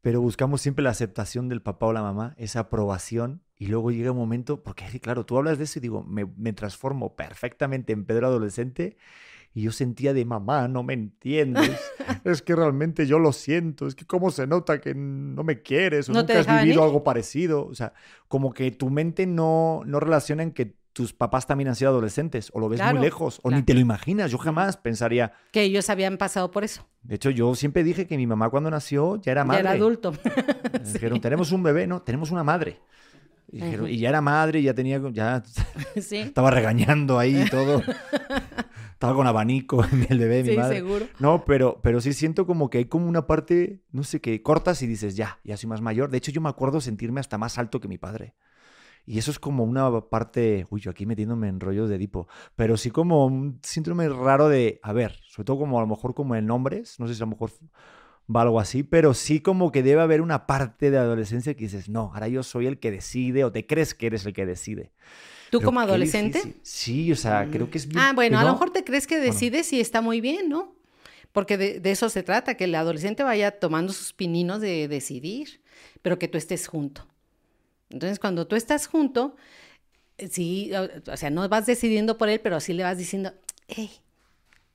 [0.00, 4.12] pero buscamos siempre la aceptación del papá o la mamá, esa aprobación, y luego llega
[4.12, 8.04] un momento, porque claro, tú hablas de eso y digo, me, me transformo perfectamente en
[8.06, 8.96] Pedro adolescente,
[9.52, 11.80] Y yo sentía de mamá, no me entiendes.
[12.24, 13.86] es que realmente yo lo siento.
[13.86, 16.84] Es que cómo se nota que no me quieres o ¿No nunca has vivido ir?
[16.84, 17.66] algo parecido.
[17.66, 17.92] O sea,
[18.28, 22.50] como que tu mente no, no relaciona en que tus papás también han sido adolescentes
[22.52, 24.30] o lo ves Claro, muy lejos o ni te lo imaginas.
[24.30, 25.32] Yo jamás pensaría.
[25.52, 26.86] Que ellos habían pasado por eso.
[27.02, 29.60] De hecho, yo siempre dije que mi mamá cuando nació ya era Ya madre.
[29.60, 30.12] era adulto.
[30.12, 32.80] Me Dijeron, tenemos un bebé, no, tenemos una madre.
[33.52, 35.42] Y, dijeron- y ya era madre, ya tenía, ya
[36.00, 36.18] sí.
[36.18, 37.82] estaba regañando ahí y todo.
[38.92, 40.76] Estaba con abanico el bebé, mi Sí, madre.
[40.76, 41.06] seguro.
[41.18, 44.82] No, pero, pero sí siento como que hay como una parte, no sé, que cortas
[44.82, 46.10] y dices, ya, ya soy más mayor.
[46.10, 48.34] De hecho, yo me acuerdo sentirme hasta más alto que mi padre.
[49.06, 52.76] Y eso es como una parte, uy, yo aquí metiéndome en rollos de Edipo, pero
[52.76, 56.36] sí como un síndrome raro de, a ver, sobre todo como a lo mejor como
[56.36, 57.50] en hombres, no sé si a lo mejor
[58.34, 61.88] va algo así, pero sí como que debe haber una parte de adolescencia que dices,
[61.88, 64.92] no, ahora yo soy el que decide o te crees que eres el que decide.
[65.50, 66.38] ¿Tú Pero como adolescente?
[66.38, 66.60] difícil.
[66.62, 67.98] Sí, o sea, creo que es bien...
[68.00, 70.76] Ah, bueno, a lo mejor te crees que decides y está muy bien, ¿no?
[71.32, 75.60] Porque de, de eso se trata, que el adolescente vaya tomando sus pininos de decidir,
[76.02, 77.09] pero que tú estés junto.
[77.90, 79.36] Entonces, cuando tú estás junto,
[80.18, 80.70] eh, sí,
[81.10, 83.32] o sea, no vas decidiendo por él, pero sí le vas diciendo,
[83.68, 83.90] hey,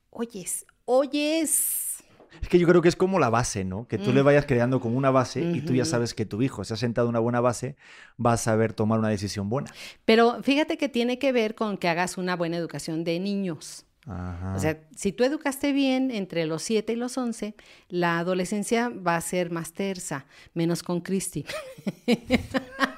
[0.09, 2.03] oyes, oyes.
[2.41, 3.87] Es que yo creo que es como la base, ¿no?
[3.87, 6.65] Que tú le vayas creando como una base y tú ya sabes que tu hijo
[6.65, 7.77] se ha sentado en una buena base,
[8.23, 9.71] va a saber tomar una decisión buena.
[10.03, 13.85] Pero fíjate que tiene que ver con que hagas una buena educación de niños.
[14.05, 14.53] Ajá.
[14.55, 17.55] O sea, si tú educaste bien entre los 7 y los 11,
[17.87, 21.45] la adolescencia va a ser más tersa, menos con Cristi.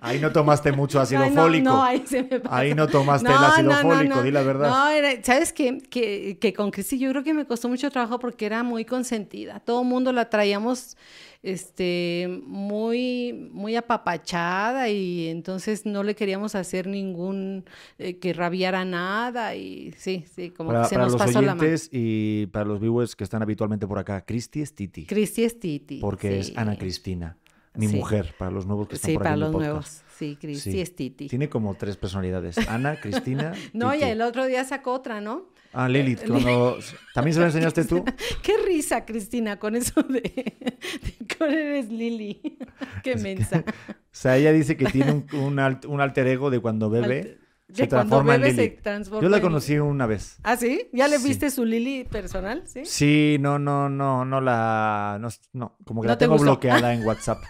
[0.00, 1.64] Ahí no tomaste mucho ácido Ay, no, fólico.
[1.68, 2.56] No, ahí se me pasa.
[2.56, 4.68] Ahí no tomaste el ácido fólico, di la verdad.
[4.68, 5.78] No, era- ¿sabes qué?
[5.78, 9.58] Que, que con Cristi yo creo que me costó mucho trabajo porque era muy consentida.
[9.58, 10.96] Todo el mundo la traíamos
[11.42, 17.64] este, muy, muy apapachada y entonces no le queríamos hacer ningún,
[17.98, 21.40] eh, que rabiara nada y sí, sí, como para que se para nos los pasó
[21.42, 21.62] la mano.
[21.62, 25.04] oyentes y para los viewers que están habitualmente por acá, Cristi es Titi.
[25.06, 25.98] Cristi es Titi.
[26.00, 26.56] porque es.
[26.56, 27.36] Ana Cristina,
[27.76, 27.96] mi Sí.
[27.96, 29.68] mujer, para los nuevos que están Sí, por aquí para los podcast.
[29.70, 30.02] nuevos.
[30.16, 30.80] Sí, Cristi Sí.
[30.80, 31.28] es Titi.
[31.28, 32.56] Tiene como tres personalidades.
[32.68, 35.44] Ana, Cristina, No, y el otro día sacó otra, ¿no?
[35.72, 36.26] Ah, Lilith.
[36.26, 36.78] cuando-
[37.12, 38.02] ¿También se lo enseñaste tú?
[38.42, 42.56] Qué risa, Cristina, con eso de, de que eres Lili.
[43.04, 43.62] Qué mensa.
[43.88, 47.38] O sea, ella dice que tiene un, un alt- un alter ego de cuando bebe
[47.68, 48.82] Se de cuando transforma en bebe se Lilith.
[48.82, 50.38] transforma Yo la en- conocí una vez.
[50.44, 50.88] ¿Ah, sí?
[50.92, 51.28] ¿Ya le Sí.
[51.28, 52.62] viste su Lili personal?
[52.66, 52.82] Sí.
[52.84, 55.18] Sí, no, no, no, no la.
[55.20, 56.44] No, no, como que ¿No la te tengo gustó?
[56.52, 57.42] bloqueada en WhatsApp.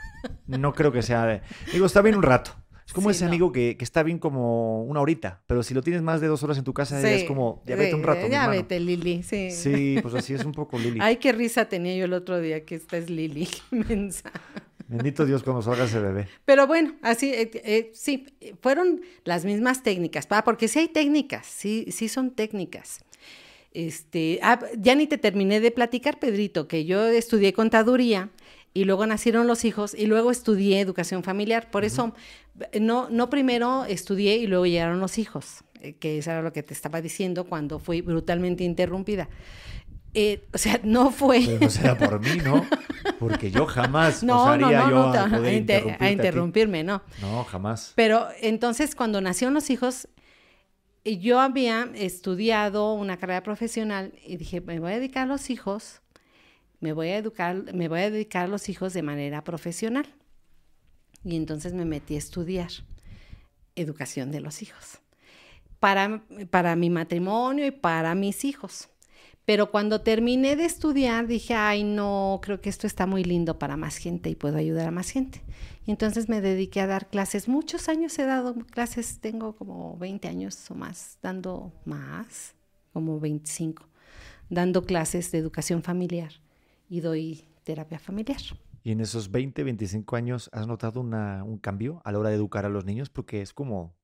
[0.46, 1.42] No creo que sea de.
[1.72, 2.52] Digo, está bien un rato.
[2.86, 3.30] Es como Sí, ese no.
[3.32, 6.42] amigo que, que está bien como una horita, pero si lo tienes más de dos
[6.44, 8.22] horas en tu casa, ya es Sí, como, ya vete un rato.
[8.24, 8.60] mi Ya hermano.
[8.60, 9.50] vete, Lili, sí.
[9.50, 11.00] Sí, pues así es un poco Lili.
[11.02, 13.48] Ay, qué risa tenía yo el otro día que esta es Lili.
[13.72, 14.30] Mensa.
[14.88, 16.28] Bendito Dios cuando salga ese bebé.
[16.44, 18.26] Pero bueno, así, eh, eh, sí,
[18.60, 23.00] fueron las mismas técnicas, pa, porque sí hay técnicas, sí, sí son técnicas.
[23.72, 28.30] Este, ah, ya ni te terminé de platicar, Pedrito, que yo estudié contaduría
[28.72, 31.70] y luego nacieron los hijos y luego estudié educación familiar.
[31.70, 32.14] Por eso,
[32.80, 36.62] no, no primero estudié y luego llegaron los hijos, eh, que eso era lo que
[36.62, 39.28] te estaba diciendo cuando fui brutalmente interrumpida.
[40.18, 41.42] Eh, o sea, no fue...
[41.44, 42.66] Pero no será por mí, ¿no?
[43.18, 46.82] Porque yo jamás No, no, osaría no, yo no, a, poder a inter- a interrumpirme,
[46.84, 47.02] no.
[47.20, 47.92] No, jamás.
[47.94, 50.08] Pero entonces cuando nacieron los hijos,
[51.04, 55.50] eh, yo había estudiado una carrera profesional y dije, me voy a dedicar a los
[55.50, 56.00] hijos,
[56.80, 60.06] me voy a educar, me voy a dedicar a los hijos de manera profesional.
[61.24, 62.70] Y entonces me metí a estudiar
[63.74, 64.98] educación de los hijos.
[65.78, 68.88] Para, para mi matrimonio y para mis hijos.
[69.46, 73.76] Pero cuando terminé de estudiar dije, ay no, creo que esto está muy lindo para
[73.76, 75.40] más gente y puedo ayudar a más gente.
[75.86, 77.46] Y entonces me dediqué a dar clases.
[77.48, 82.56] Muchos años he dado clases, tengo como 20 años o más, dando más,
[82.92, 83.84] como 25,
[84.50, 86.32] dando clases de educación familiar
[86.90, 88.40] y doy terapia familiar.
[88.82, 92.36] ¿Y en esos 20, 25 años has notado una- un cambio a la hora de
[92.36, 93.10] educar a los niños?
[93.10, 93.94] Porque es como,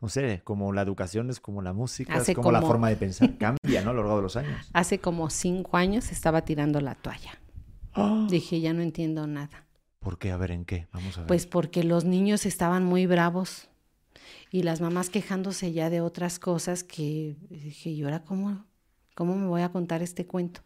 [0.00, 2.96] no sé, como la educación es como la música, Hace es como, la forma de
[2.96, 3.36] pensar.
[3.38, 3.90] Cambia, ¿no?
[3.90, 4.68] A lo largo de los años.
[4.72, 7.38] Hace como cinco años estaba tirando la toalla.
[8.28, 9.66] Dije, ya no entiendo nada.
[10.00, 10.30] ¿Por qué?
[10.30, 10.86] A ver, ¿en qué?
[10.92, 11.28] Vamos a ver.
[11.28, 13.68] Pues porque los niños estaban muy bravos
[14.50, 18.64] y las mamás quejándose ya de otras cosas que dije, ¿y ahora cómo,
[19.14, 20.60] cómo me voy a contar este cuento?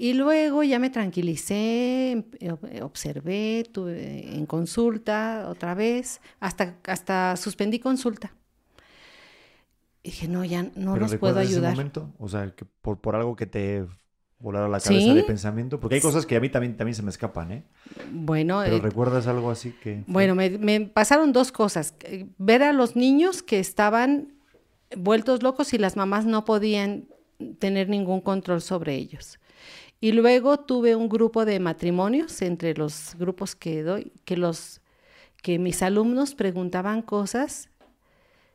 [0.00, 7.36] Y luego ya me tranquilicé, em- eh, observé, tuve en consulta otra vez, hasta, hasta
[7.36, 8.32] suspendí consulta.
[10.02, 11.72] Dije, no, ya no ¿Pero los puedo recuerdas ese ayudar.
[11.72, 12.14] momento?
[12.18, 13.84] O sea, que por, por algo que te
[14.38, 15.14] volara la cabeza ¿Sí?
[15.14, 15.78] de pensamiento.
[15.80, 17.64] Porque hay cosas que a mí también, también se me escapan, ¿eh?
[18.10, 20.02] Bueno, Pero eh, ¿recuerdas algo así que...?
[20.06, 21.92] Bueno, me, me pasaron dos cosas.
[22.04, 24.32] Eh, Ver a los niños que estaban
[24.96, 27.04] vueltos locos y las mamás no podían
[27.58, 29.38] tener ningún control sobre ellos.
[30.00, 34.80] Y luego tuve un grupo de matrimonios entre los grupos que doy, que los
[35.42, 37.68] que mis alumnos preguntaban cosas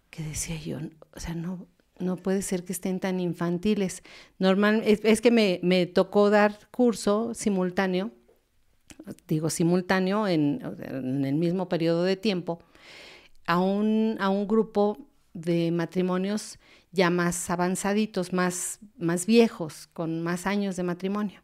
[0.09, 0.79] que decía yo,
[1.13, 1.67] o sea, no,
[1.99, 4.01] no puede ser que estén tan infantiles.
[4.39, 8.11] Normal, es, que me, me, tocó dar curso simultáneo,
[9.27, 12.59] digo simultáneo en, en, el mismo periodo de tiempo,
[13.45, 14.97] a un, a un grupo
[15.33, 16.59] de matrimonios
[16.95, 21.41] ya más avanzaditos, más, más viejos, con más años de matrimonio,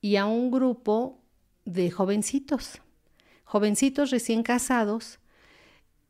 [0.00, 1.20] y a un grupo
[1.64, 2.80] de jovencitos,
[3.44, 5.18] jovencitos recién casados,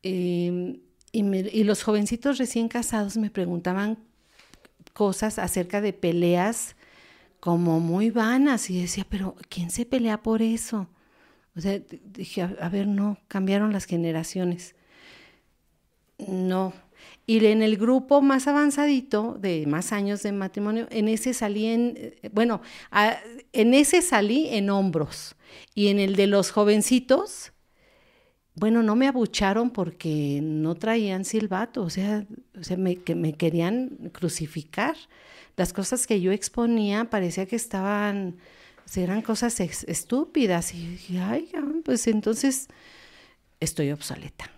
[0.03, 0.79] em,
[1.11, 3.97] y, los jovencitos recién casados me preguntaban
[4.93, 6.75] cosas acerca de peleas
[7.39, 10.87] como muy vanas, y decía, pero ¿quién se pelea por eso?
[11.55, 14.75] O sea, dije, a ver, no, cambiaron las generaciones.
[16.19, 16.73] No,
[17.29, 21.93] y en el grupo más avanzadito, de más años de matrimonio, en ese salí en,
[21.97, 22.61] eh, bueno,
[23.51, 25.35] en ese salí en hombros.
[25.75, 27.51] Y en el de los jovencitos,
[28.55, 32.25] bueno, no me abucharon porque no traían silbato, o sea,
[32.57, 34.95] o sea me, que me querían crucificar.
[35.57, 38.37] Las cosas que yo exponía parecía que estaban,
[38.95, 40.73] eran cosas estúpidas.
[40.73, 41.51] Y dije, ay,
[41.83, 42.69] pues entonces
[43.59, 44.56] estoy obsoleta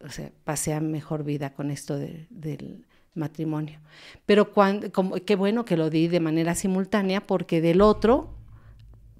[0.00, 3.80] o sea, pasé a mejor vida con esto del matrimonio.
[4.26, 8.34] Pero cuando, como, qué bueno que lo di de manera simultánea, porque del otro,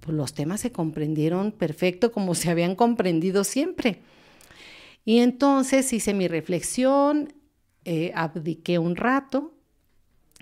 [0.01, 4.01] pues los temas se comprendieron perfecto como se habían comprendido siempre.
[5.05, 7.33] Y entonces hice mi reflexión,
[7.85, 9.55] eh, abdiqué un rato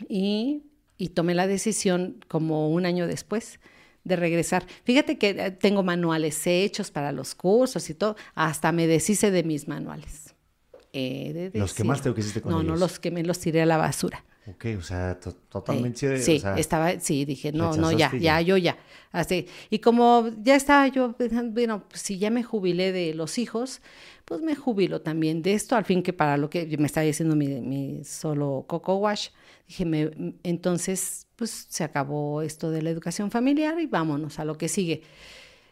[0.09, 0.64] y,
[0.99, 3.61] y tomé la decisión como un año después
[4.07, 4.66] de regresar.
[4.85, 9.42] Fíjate que eh, tengo manuales hechos para los cursos y todo, hasta me deshice de
[9.42, 10.26] mis manuales.
[10.98, 12.68] Eh, ¿Los quemaste o qué hiciste con no, ellos?
[12.68, 14.24] No, no, los quemé, los tiré a la basura.
[14.46, 16.18] Ok, o sea, totalmente...
[16.22, 18.78] sí, estaba, sí, dije, no, no, ya, ya, yo ya.
[19.12, 19.46] Así.
[19.68, 21.14] Y como ya estaba yo,
[21.50, 23.82] bueno, pues si ya me jubilé de los hijos,
[24.24, 27.37] pues me jubilo también de esto, al fin que para lo que me estaba diciendo
[27.37, 29.28] mi, mi solo Coco Wash,
[29.68, 30.11] dije, me,
[30.44, 35.02] entonces, pues se acabó esto de la educación familiar y vámonos a lo que sigue.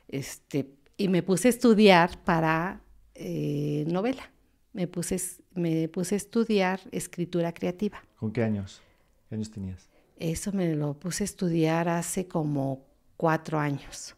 [0.08, 2.82] Este, y me puse a estudiar para
[3.14, 4.34] eh, novela
[4.74, 5.16] me puse,
[5.54, 8.02] me puse a estudiar escritura creativa.
[8.16, 8.82] ¿Con qué años?
[9.28, 9.88] ¿Qué años tenías?
[10.18, 12.84] Eso me lo puse a estudiar hace como
[13.16, 14.16] cuatro años.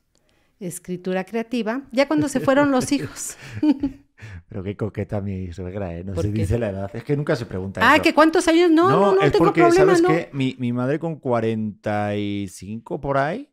[0.59, 3.37] Escritura creativa, ya cuando se fueron los hijos.
[4.49, 6.03] Pero qué coqueta mi suegra, ¿eh?
[6.03, 6.91] No se dice la edad.
[6.97, 8.71] Es que nunca se pregunta ah, ¿que cuántos años?
[8.71, 10.31] No, no, no, es tengo porque, problema, ¿sabes qué?
[10.33, 13.53] Mi, mi madre con 45 por ahí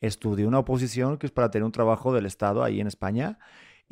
[0.00, 3.38] estudió una oposición que es para tener un trabajo del Estado ahí en España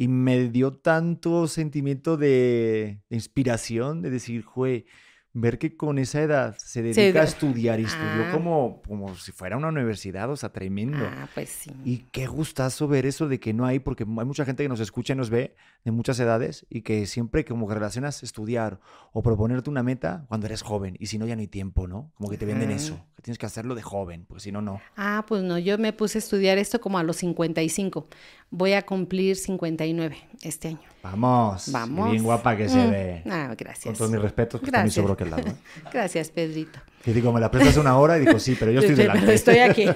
[0.00, 4.86] y me dio tanto sentimiento de, inspiración, de decir, jue,
[5.32, 8.30] ver que con esa edad se dedica a estudiar y estudió ah.
[8.32, 11.06] como, como si fuera una universidad, o sea, tremendo.
[11.06, 11.70] Ah, pues sí.
[11.84, 14.80] Y qué gustazo ver eso de que no hay, porque hay mucha gente que nos
[14.80, 18.80] escucha y nos ve de muchas edades y que siempre como que relacionas estudiar
[19.12, 22.10] o proponerte una meta cuando eres joven y si no ya no hay tiempo, ¿no?
[22.16, 24.80] Como que te venden eso, que tienes que hacerlo de joven, porque si no, no.
[24.96, 28.08] Ah, pues no, yo me puse a estudiar esto como a los 55.
[28.50, 30.80] Voy a cumplir 59 este año.
[31.02, 31.70] Vamos.
[31.70, 32.10] Vamos.
[32.10, 32.90] bien guapa que se mm.
[32.90, 33.22] ve.
[33.30, 33.84] Ah, gracias.
[33.84, 34.90] Con todos mis respetos, que está mi
[35.28, 35.48] lado.
[35.48, 35.54] ¿eh?
[35.92, 36.78] gracias, Pedrito.
[37.04, 39.35] Que digo, me la prestas una hora y digo, sí, pero yo estoy delante.
[39.35, 39.87] Estoy aquí.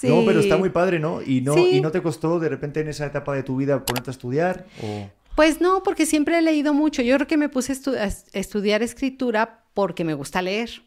[0.00, 1.20] No, pero está muy padre, ¿no?
[1.20, 4.10] Y no, y no te costó de repente en esa etapa de tu vida ponerte
[4.10, 5.10] a estudiar o...
[5.34, 7.02] Pues no, porque siempre he leído mucho.
[7.02, 10.82] Yo creo que me puse a, estudiar escritura porque me gusta leer.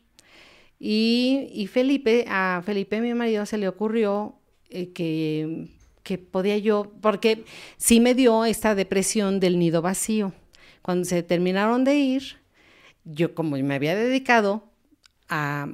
[0.80, 4.36] Y, y, Felipe, a Felipe, mi marido, se le ocurrió
[4.70, 5.68] eh, que
[6.04, 7.46] que podía yo, porque
[7.78, 10.34] sí me dio esta depresión del nido vacío.
[10.82, 12.38] Cuando se terminaron de ir,
[13.04, 14.64] yo como me había dedicado
[15.30, 15.68] a,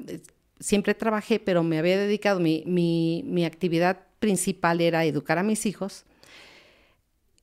[0.60, 6.06] siempre trabajé, pero me había dedicado, mi, mi, actividad principal era educar a mis hijos.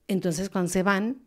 [0.09, 1.19] Entonces cuando se van,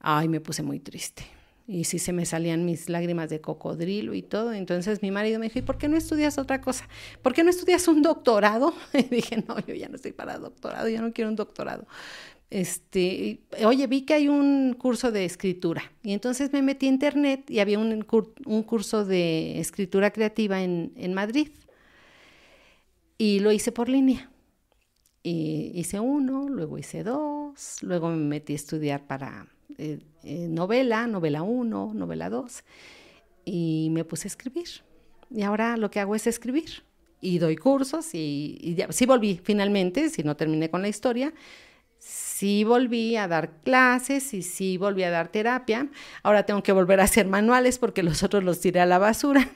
[0.00, 1.24] ay, me puse muy triste
[1.66, 4.52] y sí se me salían mis lágrimas de cocodrilo y todo.
[4.52, 6.88] Entonces mi marido me dijo, ¿y por qué no estudias otra cosa?
[7.22, 8.74] ¿Por qué no estudias un doctorado?
[8.92, 11.86] Y dije, no, yo ya no estoy para doctorado, yo no quiero un doctorado.
[12.52, 17.50] Este, oye, vi que hay un curso de escritura y entonces me metí a internet
[17.50, 18.04] y había un,
[18.44, 21.48] un curso de escritura creativa en, en Madrid
[23.16, 24.30] y lo hice por línea.
[25.22, 29.46] Y hice uno, luego hice dos, luego me metí a estudiar para
[29.78, 32.64] eh, eh, novela, novela 1, novela 2,
[33.46, 34.68] y me puse a escribir.
[35.30, 36.82] Y ahora lo que hago es escribir.
[37.22, 41.32] Y doy cursos y, ya, sí volví finalmente, si no terminé con la historia,
[42.02, 45.88] sí volví a dar clases y sí volví a dar terapia.
[46.24, 49.48] Ahora tengo que volver a hacer manuales porque los otros los tiré a la basura,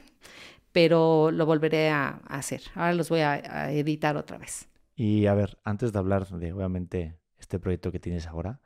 [0.73, 2.63] pero lo volveré a, hacer.
[2.77, 4.69] Ahora los voy a, editar otra vez.
[4.95, 8.61] Y a ver, antes de hablar de, obviamente, este proyecto que tienes ahora,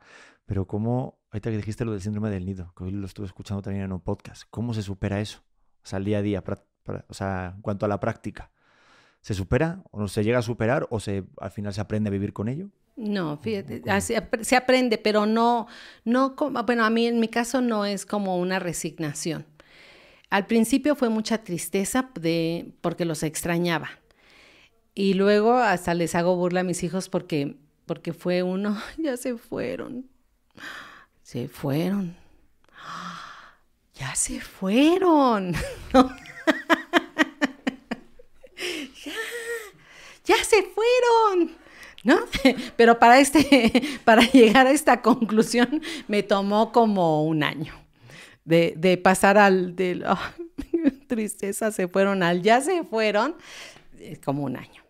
[0.45, 3.63] pero cómo, ahorita que dijiste lo del síndrome del nido, que hoy lo estuve escuchando
[3.63, 5.41] también en un podcast, ¿cómo se supera eso?
[5.83, 6.45] O sea, al día a día,
[7.09, 8.51] o sea, en cuanto a la práctica.
[9.23, 12.11] ¿Se supera o no se llega a superar o se, al final se aprende a
[12.11, 12.71] vivir con ello?
[12.97, 15.67] No, fíjate, así se aprende, pero no,
[16.05, 19.47] no, como- bueno, a mí en mi caso no es como una resignación.
[20.31, 23.91] Al principio fue mucha tristeza de, porque los extrañaba.
[24.95, 29.37] Y luego hasta les hago burla a mis hijos porque, porque fue uno, ya se
[29.39, 30.09] fueron,
[31.23, 32.17] se fueron,
[33.95, 35.55] ya se fueron.
[39.05, 39.13] ya,
[40.25, 41.57] ya se fueron.
[42.03, 42.17] ¿No?
[42.77, 47.75] Pero para este, para llegar a esta conclusión me tomó como un año.
[48.45, 50.33] De, de pasar al del "Ah,
[51.07, 53.37] tristeza se fueron al ya se fueron,
[54.25, 54.83] como un año.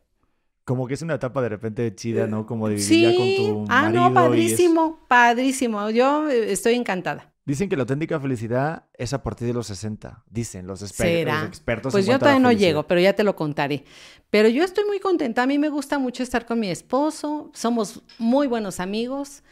[0.64, 2.46] Como que es una etapa de repente chida, ¿no?
[2.46, 4.00] Como de vivir ya con tu ah, marido.
[4.00, 5.90] no, y es- padrísimo, padrísimo.
[5.90, 7.32] Yo eh, estoy encantada.
[7.47, 10.22] Dicen que la auténtica felicidad es a partir de los 60.
[10.30, 11.38] Dicen los, exper- ¿Será?
[11.41, 11.93] los expertos.
[11.93, 13.84] Pues en yo todavía no llego, pero ya te lo contaré.
[14.28, 15.43] Pero yo estoy muy contenta.
[15.43, 17.51] A mí me gusta mucho estar con mi esposo.
[17.55, 19.43] Somos muy buenos amigos.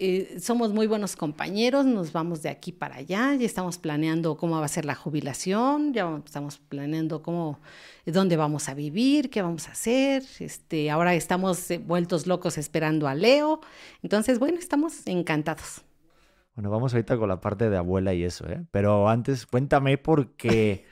[0.00, 1.84] eh, somos muy buenos compañeros.
[1.86, 3.34] Nos vamos de aquí para allá.
[3.34, 5.92] Ya estamos planeando cómo va a ser la jubilación.
[5.92, 7.60] Ya estamos planeando cómo,
[8.06, 10.22] dónde vamos a vivir, qué vamos a hacer.
[10.38, 13.60] Este, ahora estamos vueltos locos esperando a Leo.
[14.02, 15.82] Entonces, bueno, estamos encantados.
[16.54, 18.64] Bueno, vamos ahorita con la parte de abuela y eso, ¿eh?
[18.70, 20.84] Pero antes, cuéntame porque...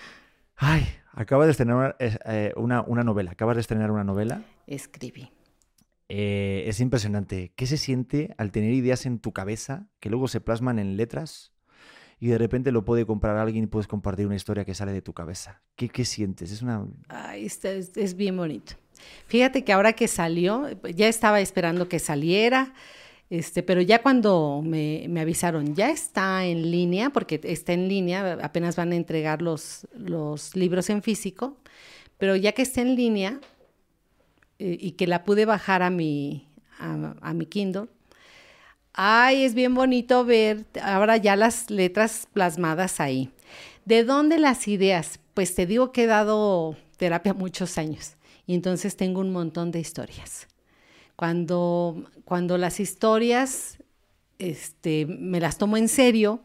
[0.56, 3.32] Ay, acabas de estrenar una, eh, eh, una, una novela.
[3.32, 4.42] Acabas de estrenar una novela.
[4.66, 5.30] Escribí.
[6.08, 7.52] Eh, es impresionante.
[7.56, 11.52] ¿Qué se siente al tener ideas en tu cabeza que luego se plasman en letras
[12.20, 15.02] y de repente lo puede comprar alguien y puedes compartir una historia que sale de
[15.02, 15.62] tu cabeza?
[15.76, 16.50] ¿Qué, qué sientes?
[16.52, 16.86] Es una...
[17.08, 18.74] Ay, está- es, es bien bonito.
[19.26, 22.74] Fíjate que ahora que salió, ya estaba esperando que saliera,
[23.30, 28.38] este, pero ya cuando me, me avisaron, ya está en línea, porque está en línea,
[28.42, 31.56] apenas van a entregar los, los libros en físico,
[32.18, 33.40] pero ya que está en línea
[34.58, 36.48] eh, y que la pude bajar a mi,
[36.78, 37.88] a, a mi Kindle,
[38.96, 43.28] Ay, es bien bonito ver ahora ya las letras plasmadas ahí.
[43.84, 45.18] ¿De dónde las ideas?
[45.34, 48.14] Pues te digo que he dado terapia muchos años
[48.46, 50.46] y entonces tengo un montón de historias.
[51.16, 53.78] Cuando, cuando las historias
[54.38, 56.42] este, me las tomo en serio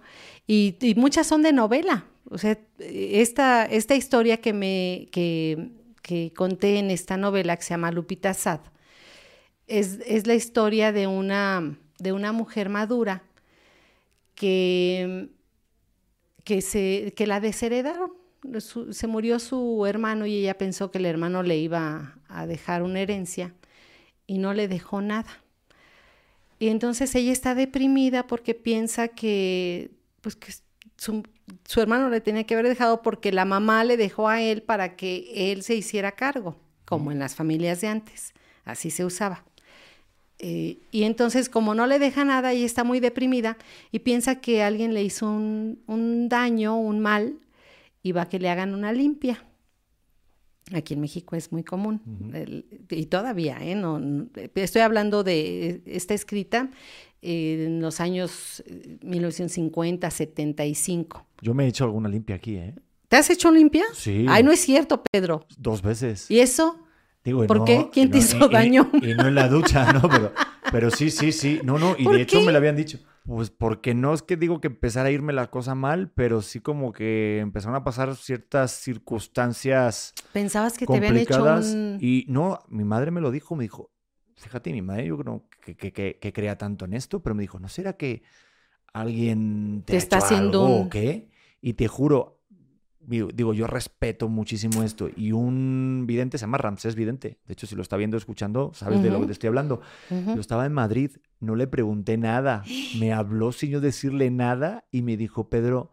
[0.47, 2.05] y, muchas son de novela.
[2.29, 7.69] O sea, esta, esta historia que, me, que, que conté en esta novela que se
[7.71, 8.59] llama Lupita Sad
[9.67, 13.23] es, es la historia de una, de una mujer madura
[14.35, 15.29] que,
[16.43, 18.11] que, se, que la desheredaron.
[18.91, 23.01] Se murió su hermano y ella pensó que el hermano le iba a dejar una
[23.01, 23.53] herencia
[24.29, 25.41] y no le dejó nada.
[26.59, 29.89] Y entonces ella está deprimida porque piensa que,
[30.21, 30.53] pues, que
[30.97, 31.23] su,
[31.65, 34.95] su hermano le tenía que haber dejado porque la mamá le dejó a él para
[34.95, 36.55] que él se hiciera cargo,
[36.85, 38.33] como en las familias de antes.
[38.65, 39.43] Así se usaba.
[40.37, 43.57] Eh, y entonces, como no le deja nada, ella está muy deprimida
[43.91, 47.39] y piensa que alguien le hizo un, un daño, un mal,
[48.03, 49.43] y va a que le hagan una limpia.
[50.73, 52.01] Aquí en México es muy común.
[52.33, 53.75] El- y todavía, ¿eh?
[53.75, 53.99] No,
[54.55, 56.69] estoy hablando de, está escrita
[57.21, 61.25] eh, en los años eh, 1950, 75.
[61.41, 62.75] Yo me he hecho alguna limpia aquí, ¿eh?
[63.07, 63.85] ¿Te has hecho limpia?
[63.93, 64.25] Sí.
[64.29, 65.45] Ay, no es cierto, Pedro.
[65.57, 66.29] Dos veces.
[66.29, 66.77] ¿Y eso?
[67.23, 67.89] Digo, y ¿Por no- qué?
[67.91, 68.89] ¿Quién y te no- hizo y- y- daño?
[69.01, 70.01] Y, no en la ducha, ¿no?
[70.09, 70.31] Pero,
[70.71, 71.59] pero sí, sí, sí.
[71.63, 71.95] No, no.
[71.97, 72.45] Y ¿Por de hecho qué?
[72.45, 72.99] me lo habían dicho.
[73.25, 76.61] Pues porque no es que digo que empezara a irme la cosa mal, pero sí
[76.61, 81.65] como que empezaron a pasar ciertas circunstancias Pensabas que te habían hecho complicadas.
[81.67, 81.97] un...
[82.01, 83.91] Y no, mi madre me lo dijo, me dijo,
[84.35, 87.41] fíjate, mi madre yo creo que, que, que- que crea tanto en esto, pero me
[87.43, 88.23] dijo, ¿no será que
[88.93, 91.29] alguien te, Te ha está hecho haciendo algo o un- qué?
[91.61, 92.38] Y te juro,
[93.09, 95.09] digo, yo respeto muchísimo esto.
[95.15, 97.39] Y un vidente se llama Ramsés Vidente.
[97.45, 99.81] De hecho, si lo está viendo, escuchando, sabes de lo que te estoy hablando.
[100.09, 100.35] Ujú.
[100.35, 102.63] Yo estaba en Madrid, no le pregunté nada.
[102.99, 105.91] Me habló sin yo decirle nada y me dijo, Pedro,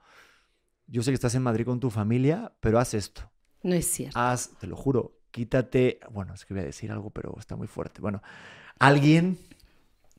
[0.87, 3.31] yo sé que estás en Madrid con tu familia, pero haz esto.
[3.63, 4.19] No es cierto.
[4.19, 6.01] Haz, te lo juro, quítate.
[6.13, 8.01] Bueno, es que voy a decir algo, pero está muy fuerte.
[8.01, 8.23] Bueno,
[8.79, 9.39] alguien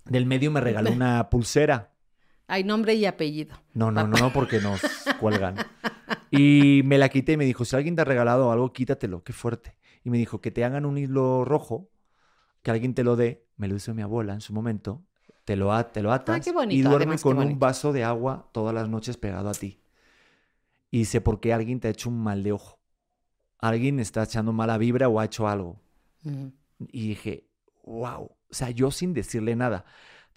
[0.06, 1.93] del medio me regaló una pulsera.
[2.48, 3.56] Hay nombre y apellido.
[3.74, 4.82] No, no, no, no, porque nos
[5.20, 5.56] cuelgan.
[6.32, 9.34] Y me la quité y me dijo, si alguien te ha regalado algo, quítatelo, qué
[9.34, 9.78] fuerte.
[10.04, 11.89] Y me dijo, que te hagan un hilo rojo,
[12.62, 15.04] que alguien te lo dé, me lo hizo mi abuela en su momento,
[15.45, 18.04] te lo, a- te lo atas Ah, qué y duerme además, con un vaso de
[18.04, 19.82] agua todas las noches pegado a ti.
[20.89, 22.80] Y sé por qué alguien te ha hecho un mal de ojo.
[23.60, 25.82] Alguien está echando mala vibra o ha hecho algo.
[26.80, 27.48] Y dije,
[27.84, 28.24] wow.
[28.50, 29.86] O sea, yo sin decirle nada.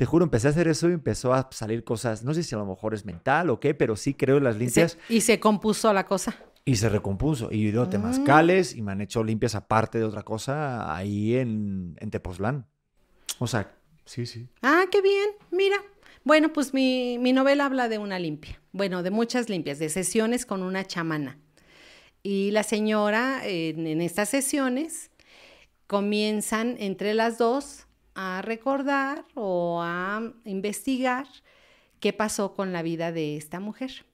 [0.00, 2.24] Te juro, empecé a hacer eso y empezó a salir cosas.
[2.24, 4.54] No sé si a lo mejor es mental o qué, pero sí creo en las
[4.54, 4.96] Se- limpias.
[5.10, 6.34] y se compuso la cosa.
[6.64, 7.50] Y se recompuso.
[7.52, 7.90] Y dio Mm.
[7.90, 12.66] temazcales y me han hecho limpias aparte de otra cosa ahí en, en Tepoztlán.
[13.40, 13.76] O sea,
[14.06, 14.48] sí, sí.
[14.62, 15.76] Ah, qué bien, mira.
[16.24, 18.58] Bueno, pues mi, mi novela habla de una limpia.
[18.72, 21.38] Bueno, de muchas limpias, de sesiones con una chamana.
[22.22, 25.10] Y la señora en, en estas sesiones
[25.86, 31.26] comienzan entre las dos a recordar o a investigar
[32.00, 34.06] qué pasó con la vida de esta mujer.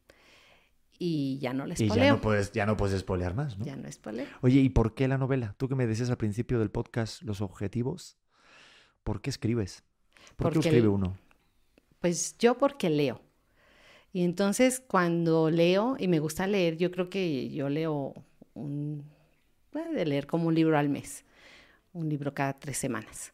[0.99, 3.65] Y ya no les Y ya no, puedes, ya no puedes espolear más, ¿no?
[3.67, 4.27] Ya no es poleo.
[4.41, 5.55] Oye, ¿y por qué la novela?
[5.59, 8.17] Tú que me decías al principio del podcast los objetivos.
[9.05, 9.85] ¿Por qué escribes?
[10.37, 11.17] ¿Por qué Porque escribe el- uno?
[12.01, 13.21] Pues yo porque leo.
[14.13, 18.15] Y entonces cuando leo, y me gusta leer, yo creo que yo leo
[18.55, 19.05] un,
[19.73, 21.25] de leer como un libro al mes,
[21.93, 23.33] un libro cada tres semanas.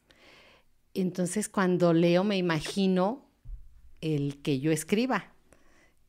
[0.94, 3.24] Entonces cuando leo me imagino
[4.00, 5.32] el que yo escriba.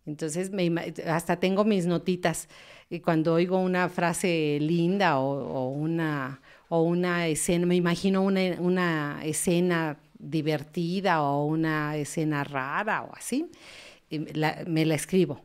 [0.05, 0.71] Entonces me
[1.07, 2.49] hasta tengo mis notitas.
[2.89, 9.21] Y cuando oigo una frase linda o, una, o una escena, me imagino una, una
[9.23, 13.49] escena divertida o una escena rara o así,
[14.09, 15.41] la, me la escribo.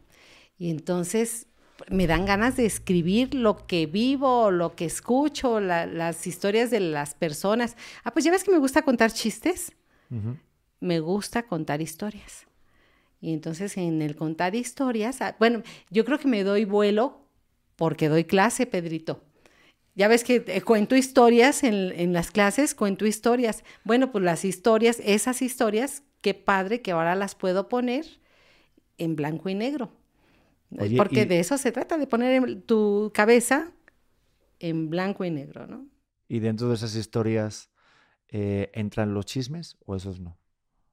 [0.58, 1.47] Y entonces
[1.90, 6.80] me dan ganas de escribir lo que vivo, lo que escucho, la- las historias de
[6.80, 7.76] las personas.
[8.04, 9.72] Ah, pues ya ves que me gusta contar chistes
[10.80, 12.46] me gusta contar historias.
[13.20, 17.20] Y entonces en el contar historias, ah, bueno, yo creo que me doy vuelo
[17.76, 19.22] porque doy clase, Pedrito.
[19.94, 23.64] Ya ves que eh, cuento historias en, en las clases, cuento historias.
[23.84, 28.06] Bueno, pues las historias, esas historias, qué padre que ahora las puedo poner
[28.96, 29.90] en blanco y negro.
[30.70, 33.72] Oye, porque y- de eso se trata, de poner tu cabeza
[34.60, 35.86] en blanco y negro, ¿no?
[36.28, 37.70] ¿Y dentro de esas historias
[38.28, 40.36] eh, entran los chismes o esos no?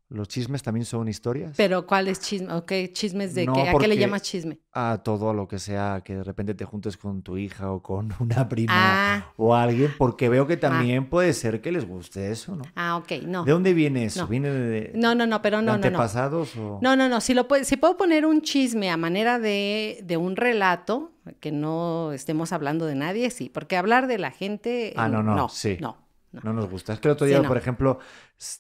[0.10, 1.54] ¿Los chismes también son historias?
[1.58, 2.54] Pero ¿cuál es chisme?
[2.54, 3.70] ¿O qué chismes de No, qué?
[3.70, 4.60] ¿A qué le llamas chisme?
[4.72, 8.14] A todo lo que sea, que de repente te juntes con tu hija o con
[8.20, 9.34] una prima Ah.
[9.36, 12.64] o alguien, porque veo que también puede ser que les guste eso, ¿no?
[12.76, 13.46] Ah, ok, no.
[13.46, 14.22] ¿De dónde viene eso?
[14.22, 14.28] No.
[14.28, 15.86] ¿Viene de, No, no, no, pero de no, no, no.
[15.88, 16.78] antepasados o...?
[16.84, 17.20] No, no, no.
[17.20, 22.12] Si, lo si puedo poner un chisme a manera de, de un relato, que no
[22.12, 23.50] estemos hablando de nadie, sí.
[23.50, 24.94] Porque hablar de la gente.
[24.96, 25.78] Ah, no, no, no, sí.
[25.82, 25.98] No,
[26.36, 26.42] no.
[26.44, 26.94] No nos gusta.
[26.94, 27.48] Es que el otro Sí, día, no.
[27.48, 28.00] por ejemplo,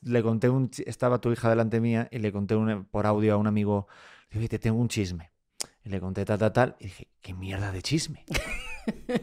[0.03, 0.69] le conté un...
[0.85, 3.87] Estaba tu hija delante mía y le conté un- por audio a un amigo,
[4.31, 5.31] dije, te tengo un chisme.
[5.83, 6.75] Y le conté tal, tal, tal.
[6.79, 8.25] Y dije, qué mierda de chisme.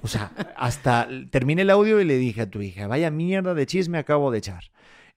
[0.03, 3.67] O sea, hasta terminé el audio y le dije a tu hija, vaya mierda de
[3.67, 4.65] chisme acabo de echar.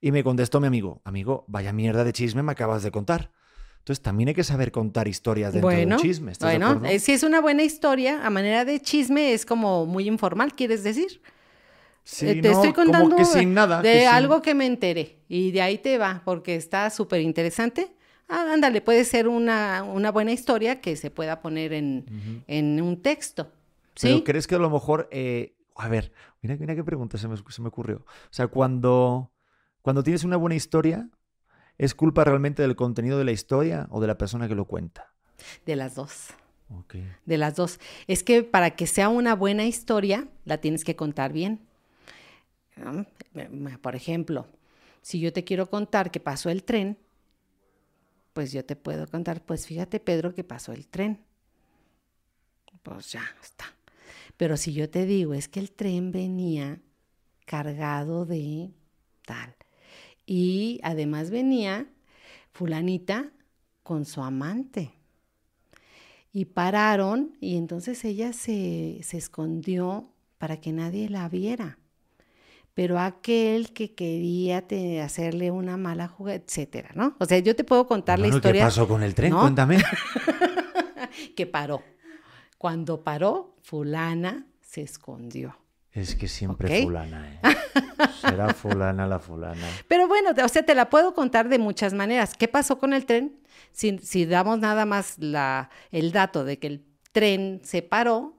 [0.00, 3.32] Y me contestó mi amigo, amigo, vaya mierda de chisme me acabas de contar.
[3.78, 6.32] Entonces también hay que saber contar historias dentro Bueno, del chisme.
[6.32, 9.86] ¿estás de bueno eh, si es una buena historia, a manera de chisme, es como
[9.86, 11.22] muy informal, ¿quieres decir?
[12.06, 13.82] Sí, Eh, te no, estoy contando que sin nada.
[13.82, 17.20] de que sin- algo que me enteré y de ahí te va, porque está súper
[17.20, 17.92] interesante.
[18.28, 23.02] Ah, ándale, puede ser una, una buena historia que se pueda poner en, en un
[23.02, 23.50] texto.
[24.00, 24.22] Pero ¿Sí?
[24.24, 27.62] crees que a lo mejor, eh, a ver, mira, mira qué pregunta se me, se
[27.62, 27.98] me ocurrió.
[27.98, 29.32] O sea, cuando,
[29.82, 31.08] cuando tienes una buena historia,
[31.78, 35.14] ¿es culpa realmente del contenido de la historia o de la persona que lo cuenta?
[35.66, 36.28] De las dos.
[37.24, 37.78] De las dos.
[38.06, 41.60] Es que para que sea una buena historia, la tienes que contar bien.
[43.32, 44.46] Me- Por ejemplo,
[45.02, 46.98] si yo te quiero contar que pasó el tren,
[48.32, 51.24] pues yo te puedo contar, pues fíjate, Pedro, que pasó el tren.
[52.82, 53.64] Pues ya está.
[54.36, 56.80] Pero si yo te digo, es que el tren venía
[57.46, 58.72] cargado de
[59.26, 59.54] tal.
[60.26, 61.88] Y además venía
[62.52, 63.32] fulanita
[63.82, 64.94] con su amante.
[66.32, 71.78] Y pararon y entonces ella se, se escondió para que nadie la viera.
[72.76, 77.16] Pero aquel que quería te- hacerle una mala jugada, etcétera, ¿no?
[77.18, 79.30] O sea, yo te puedo contar la historia ¿Qué pasó con el tren?
[79.30, 79.40] ¿no?
[79.40, 79.78] Cuéntame.
[81.36, 81.82] que paró.
[82.58, 85.56] Cuando paró, fulana se escondió.
[85.92, 86.84] Es que siempre Ok.
[86.84, 87.40] fulana, ¿eh?
[88.20, 89.66] Será fulana la fulana.
[89.88, 92.34] Pero bueno, o sea, te la puedo contar de muchas maneras.
[92.34, 93.40] ¿Qué pasó con el tren?
[93.72, 98.34] Si, si damos nada más la, el dato de que el tren se paró,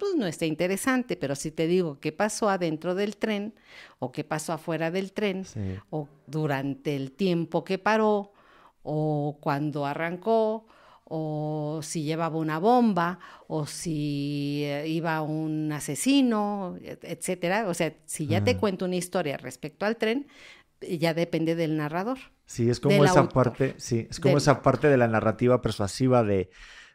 [0.00, 1.16] pues no está interesante.
[1.16, 3.54] Pero si te digo qué pasó adentro del tren
[4.00, 5.60] o qué pasó afuera del tren Sí.
[5.90, 8.32] o durante el tiempo que paró
[8.82, 10.66] o cuando arrancó
[11.12, 17.68] o si llevaba una bomba, o si eh, iba un asesino, et- etcétera.
[17.68, 18.56] O sea, si ya te Ah.
[18.58, 20.28] cuento una historia respecto al tren,
[20.80, 22.18] ya depende del narrador.
[22.46, 23.32] Sí, es como esa autor.
[23.34, 26.48] parte, sí, es como esa parte de la narrativa persuasiva de,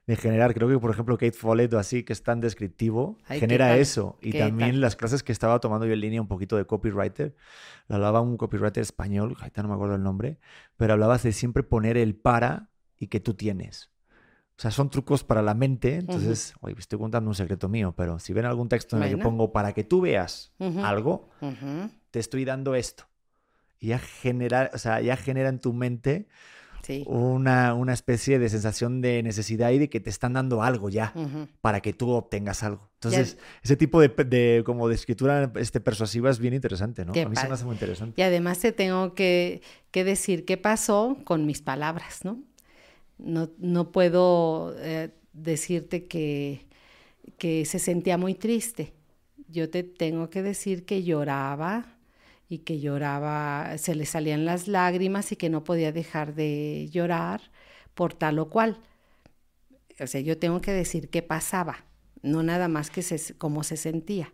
[0.07, 3.39] de generar, creo que por ejemplo Kate Follett o así, que es tan descriptivo, Ay,
[3.39, 4.17] ¿qué genera eso.
[4.21, 4.81] Y ¿Qué también tal?
[4.81, 7.35] las clases que estaba tomando yo en línea un poquito de copywriter,
[7.87, 10.39] lo hablaba un copywriter español, ahorita no me acuerdo el nombre,
[10.77, 13.89] pero hablabas de siempre poner el para y que tú tienes.
[14.57, 15.95] O sea, son trucos para la mente.
[15.95, 19.15] Entonces, oye, estoy contando un secreto mío, pero si ven algún texto en el que
[19.17, 19.29] Bueno.
[19.31, 20.79] pongo para que tú veas Ujú.
[20.79, 23.05] algo, Ujú, te estoy dando esto.
[23.79, 26.27] Y ya genera, o sea, ya genera en tu mente
[26.85, 27.03] Sí.
[27.07, 31.13] una, una especie de sensación de necesidad y de que te están dando algo ya
[31.61, 32.89] para que tú obtengas algo.
[32.95, 37.11] Entonces, ese tipo de, de- como de escritura este, persuasiva es bien interesante, ¿no?
[37.13, 38.19] Qué A mí se me hace muy interesante.
[38.19, 39.61] Y además te tengo que,
[39.91, 42.39] que decir qué pasó con mis palabras, ¿no?
[43.17, 46.67] No, no puedo eh, decirte que,
[47.37, 48.93] que se sentía muy triste.
[49.47, 51.94] Yo te tengo que decir que lloraba
[52.47, 57.41] y que lloraba, se le salían las lágrimas y que no podía dejar de llorar
[57.93, 58.79] por tal o cual.
[59.99, 61.85] O sea, yo tengo que decir qué pasaba,
[62.21, 64.31] no nada más que se, cómo se sentía.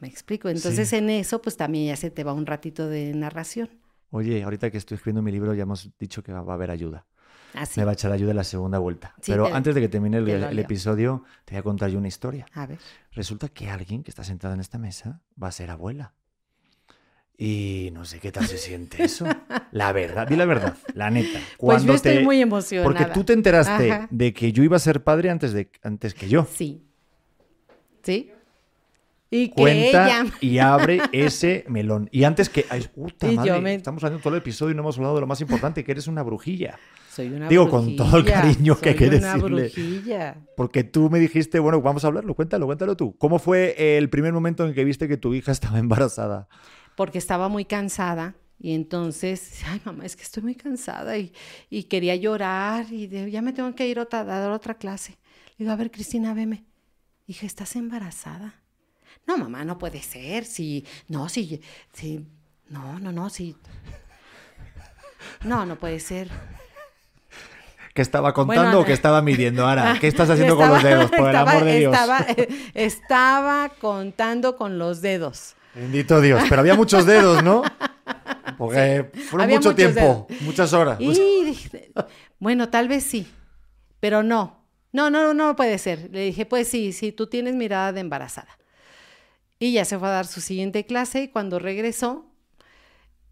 [0.00, 0.48] Me explico.
[0.48, 0.96] Entonces Sí.
[0.96, 3.70] en eso pues también ya se te va un ratito de narración.
[4.10, 7.06] Oye, ahorita que estoy escribiendo mi libro ya hemos dicho que va a haber ayuda.
[7.54, 7.80] Así.
[7.80, 9.14] Me va a echar ayuda en la segunda vuelta.
[9.22, 11.90] Sí, Pero te- antes de que termine el, te el episodio, te voy a contar
[11.90, 12.46] yo una historia.
[12.52, 12.78] A ver.
[13.12, 16.12] Resulta que alguien que está sentada en esta mesa va a ser abuela.
[17.38, 19.26] Y no sé qué tal se siente eso.
[19.72, 21.32] La verdad, di la verdad, la neta.
[21.32, 22.84] Pues yo Cuando estoy te- muy emocionada.
[22.88, 24.08] Porque tú te enteraste Ajá.
[24.10, 26.46] de que yo iba a ser padre antes, de, antes que yo.
[26.50, 26.82] Sí.
[28.02, 28.30] ¿Sí?
[29.28, 30.24] Y que Cuenta ella...
[30.40, 32.08] y abre ese melón.
[32.12, 32.64] Y antes que...
[32.70, 35.16] Ay, puta Y yo madre, me- Estamos haciendo todo el episodio y no hemos hablado
[35.16, 36.78] de lo más importante, que eres una brujilla.
[37.12, 39.62] Soy una Digo, con todo el cariño que hay soy que una decirle.
[39.64, 40.36] brujilla.
[40.56, 43.16] Porque tú me dijiste, bueno, vamos a hablarlo, cuéntalo, cuéntalo tú.
[43.18, 46.48] ¿Cómo fue el primer momento en que viste que tu hija estaba embarazada?
[46.96, 51.32] Porque estaba muy cansada y entonces, ay mamá, es que estoy muy cansada y,
[51.70, 55.12] y quería llorar y de- ya me tengo que ir a dar otra clase.
[55.58, 56.64] Le digo, a ver, Cristina, veme.
[57.28, 58.54] Hija, ¿estás embarazada?
[59.26, 60.44] No, mamá, no puede ser.
[60.44, 61.60] Si, no, si,
[61.92, 62.24] si,
[62.68, 63.56] no, no, no, si.
[65.44, 66.30] No, no puede ser.
[67.94, 69.92] ¿Qué estaba contando Bueno, o qué estaba midiendo ahora?
[69.92, 71.10] Ah, ¿Qué estás haciendo con los dedos?
[71.10, 71.94] Por el amor de Dios.
[71.94, 72.26] Estaba,
[72.74, 75.55] estaba contando con los dedos.
[75.76, 76.42] Bendito Dios.
[76.48, 77.62] Pero había muchos dedos, ¿no?
[78.56, 80.98] Porque fueron había mucho tiempo, muchas horas.
[80.98, 81.92] Y dije,
[82.38, 83.26] bueno, tal vez sí,
[84.00, 84.64] pero no.
[84.92, 86.08] No, no, no puede ser.
[86.10, 88.58] Le dije, pues sí, sí, tú tienes mirada de embarazada.
[89.58, 92.24] Y ya se fue a dar su siguiente clase y cuando regresó,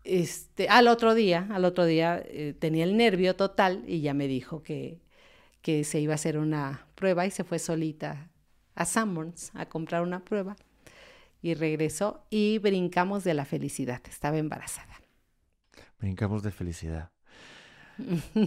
[0.02, 4.28] este, al otro día, al otro día eh, tenía el nervio total y ya me
[4.28, 5.00] dijo que,
[5.62, 8.30] que se iba a hacer una prueba y se fue solita
[8.74, 10.56] a Sanborns a comprar una prueba
[11.44, 14.00] y regresó y brincamos de la felicidad.
[14.08, 14.98] Estaba embarazada.
[15.98, 17.13] Brincamos de felicidad.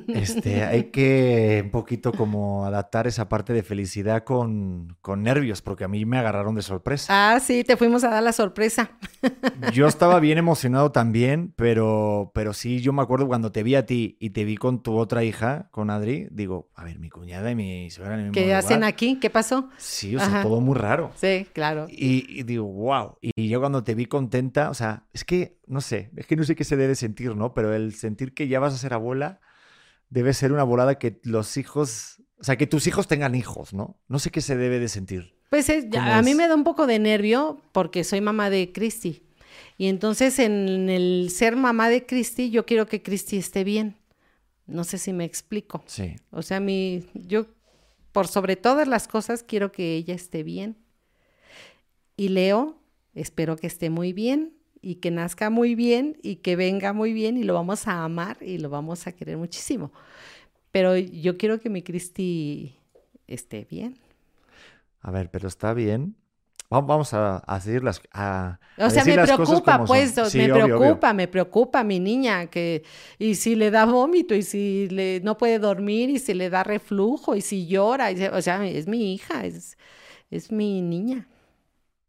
[0.07, 5.83] Este, hay que un poquito como adaptar esa parte de felicidad con, con nervios, porque
[5.83, 7.35] a mí me agarraron de sorpresa.
[7.35, 8.91] Ah, sí, te fuimos a dar la sorpresa.
[9.73, 13.85] Yo estaba bien emocionado también, pero, pero sí, yo me acuerdo cuando te vi a
[13.85, 17.51] ti y te vi con tu otra hija, con Adri, digo, a ver, mi cuñada
[17.51, 19.17] y mi suegra en el mismo ¿Qué hacen aquí?
[19.19, 19.69] ¿Qué pasó?
[19.77, 20.41] Sí, o sea, Ajá.
[20.43, 21.11] todo muy raro.
[21.15, 21.87] Sí, claro.
[21.89, 23.17] Y, y digo, wow.
[23.21, 26.43] Y yo cuando te vi contenta, o sea, es que, no sé, es que no
[26.43, 27.53] sé qué se debe sentir, ¿no?
[27.53, 29.39] Pero el sentir que ya vas a ser abuela
[30.09, 33.99] debe ser una volada que los hijos, o sea, que tus hijos tengan hijos, ¿no?
[34.07, 35.35] No sé qué se debe de sentir.
[35.49, 38.49] Pues es- ya- ¿Cómo a mí me da un poco de nervio porque soy mamá
[38.49, 39.23] de Cristi.
[39.77, 43.97] Y entonces en el ser mamá de Cristi, yo quiero que Cristi esté bien.
[44.65, 45.83] No sé si me explico.
[45.87, 46.15] Sí.
[46.31, 47.45] O sea, mi, yo
[48.11, 50.77] por sobre todas las cosas quiero que ella esté bien.
[52.15, 52.81] Y Leo,
[53.13, 54.56] espero que esté muy bien
[54.91, 58.37] y que nazca muy bien y que venga muy bien y lo vamos a amar
[58.41, 59.91] y lo vamos a querer muchísimo.
[60.71, 62.75] Pero yo quiero que mi Cristi
[63.27, 63.97] esté bien.
[65.01, 66.15] A ver, pero está bien.
[66.73, 68.01] Va- Vamos a, a seguir las.
[68.13, 70.99] A, a O sea, decir me las preocupa, pues, Sí, me obvio, obvio.
[70.99, 72.83] preocupa, me preocupa mi niña, que,
[73.17, 76.63] y si le da vómito, y si le, no puede dormir, y si le da
[76.63, 79.77] reflujo, y si llora, y o sea, es mi hija, es,
[80.31, 81.27] es mi niña,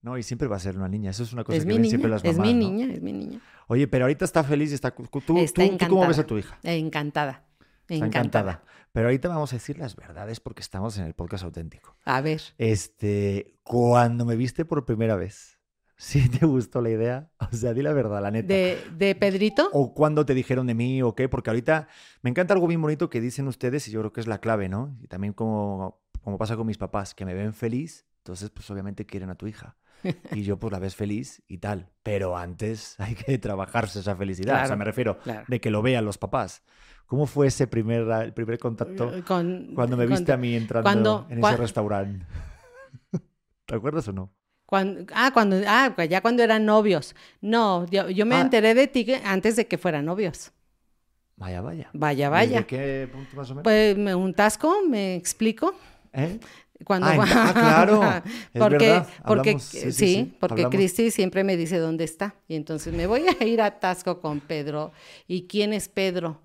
[0.09, 1.11] No, y siempre va a ser una niña.
[1.11, 2.55] Eso es una cosa es que mi ven niña, siempre las es mamás.
[2.55, 2.71] mi ¿no?
[2.71, 3.41] niña, es mi niña.
[3.67, 4.91] Oye, pero ahorita está feliz y está.
[4.91, 6.59] ¿Tú, tú, Está tú cómo ves a tu hija?
[6.63, 7.45] Encantada,
[7.83, 8.21] Está encantada.
[8.53, 8.65] encantada.
[8.93, 11.95] Pero ahorita vamos a decir las verdades porque estamos en el podcast auténtico.
[12.07, 15.59] A ver, Este, cuando me viste por primera vez,
[16.01, 17.29] ¿Sí te gustó la idea?
[17.53, 18.47] O sea, di la verdad, la neta.
[18.47, 19.69] ¿De, de Pedrito?
[19.73, 21.89] O cuándo te dijeron de mí o qué, porque ahorita
[22.23, 24.69] me encanta algo bien bonito que dicen ustedes y yo creo que es la clave,
[24.69, 24.97] ¿no?
[25.03, 29.07] Y también como, como pasa con mis papás, que me ven feliz, entonces pues obviamente
[29.07, 29.77] quieren a tu hija.
[30.33, 31.89] Y yo pues la ves feliz y tal.
[32.03, 34.55] Pero antes hay que trabajarse esa felicidad.
[34.55, 35.45] o sea, Claro, me refiero claro.
[35.49, 36.63] de que lo vean los papás.
[37.07, 40.55] ¿Cómo fue ese primer, el primer contacto Eh, Con- cuando me viste con- a mí
[40.55, 42.27] entrando cuando- en ese restaurante?
[43.67, 44.31] ¿Te acuerdas o no?
[44.67, 47.15] Cuando, ah, cuando, ah, ya cuando eran novios.
[47.41, 48.43] No, yo, yo me Ah.
[48.43, 50.53] enteré de ti antes de que fueran novios.
[51.37, 51.89] Vaya, vaya.
[51.95, 52.67] Vaya, ¿Desde vaya.
[52.67, 53.63] qué punto más o menos?
[53.65, 55.75] Pues un tasco, me explico.
[56.13, 56.39] ¿Eh?
[56.85, 58.03] Cuando Ah, ah, claro.
[58.55, 59.09] Es porque, verdad.
[59.27, 60.77] porque Hablamos- sí, sí, sí, sí, porque hablamos.
[60.77, 62.35] Cristi siempre me dice dónde está.
[62.47, 64.93] Y entonces me voy a ir a Tasco con Pedro.
[65.27, 66.41] ¿Y quién es Pedro?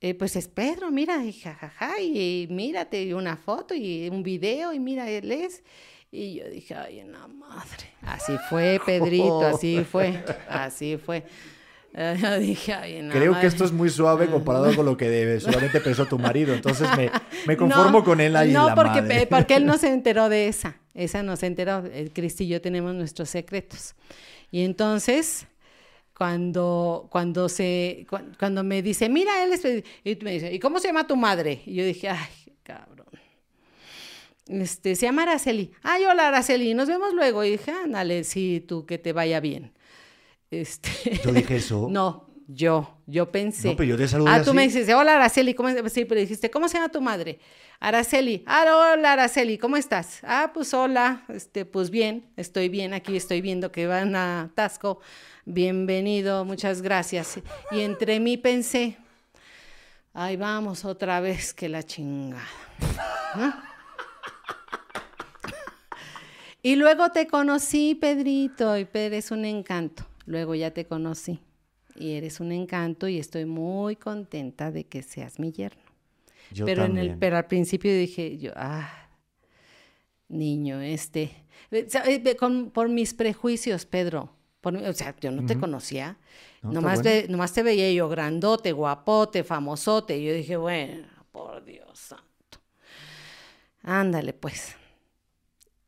[0.00, 4.72] Eh, pues es Pedro, mira, y jajaja, y, mírate, y una foto y un video,
[4.72, 5.64] y mira, él es.
[6.12, 7.92] Y yo dije, ay, en la madre.
[8.02, 11.24] Así fue, Pedrito, así fue, así fue.
[12.22, 13.48] Yo dije, ay, Creo que madre".
[13.48, 16.54] esto es muy suave comparado con lo que de- solamente pensó tu marido.
[16.54, 17.10] Entonces me,
[17.46, 19.26] me conformo con él ahí en No, la porque, madre.
[19.26, 20.76] porque él no se enteró de esa.
[20.94, 21.84] Esa no se enteró.
[21.92, 23.94] El Cristi y yo tenemos nuestros secretos.
[24.50, 25.46] Y entonces,
[26.16, 29.64] cuando, cuando, se, cu- cuando me dice, mira, él es...
[30.04, 31.62] Y me dice, ¿y cómo se llama tu madre?
[31.66, 32.28] Y yo dije, ay,
[32.62, 33.06] cabrón.
[34.46, 35.72] Este, se llama Araceli.
[35.82, 37.44] Ay, hola, Araceli, nos vemos luego.
[37.44, 39.72] Y dije, ándale, sí, tú, que te vaya bien.
[40.50, 40.90] Este...
[41.24, 41.88] Yo dije eso.
[41.90, 43.68] No, yo, yo pensé.
[43.68, 45.92] No, pero yo te saludé Ah, tú me dices, hola Araceli, ¿cómo estás?
[45.92, 47.38] Sí, pero dijiste, ¿cómo se llama tu madre?
[47.78, 50.20] Araceli, ah, hola Araceli, ¿cómo estás?
[50.22, 55.00] Ah, pues hola, este, pues bien, estoy bien, aquí estoy viendo que van a Tasco.
[55.44, 57.38] Bienvenido, muchas gracias.
[57.70, 58.96] Y entre mí pensé,
[60.14, 62.42] ay, vamos otra vez que la chingada.
[66.62, 70.04] Y luego te conocí, Pedrito, y eres un encanto.
[70.28, 71.40] Luego ya te conocí.
[71.96, 75.82] Y eres un encanto y estoy muy contenta de que seas mi yerno.
[76.52, 79.08] Yo pero, en el, pero al principio dije yo, ah,
[80.28, 81.22] niño, este,
[81.70, 84.30] eh, eh, con- por mis prejuicios, Pedro.
[84.60, 86.18] por o sea, yo no te conocía.
[86.62, 87.10] No, nomás, bueno.
[87.22, 90.18] ve- nomás te veía yo grandote, guapote, famosote.
[90.18, 92.24] Y yo dije, bueno, por Dios santo.
[93.82, 94.74] Ándale, pues.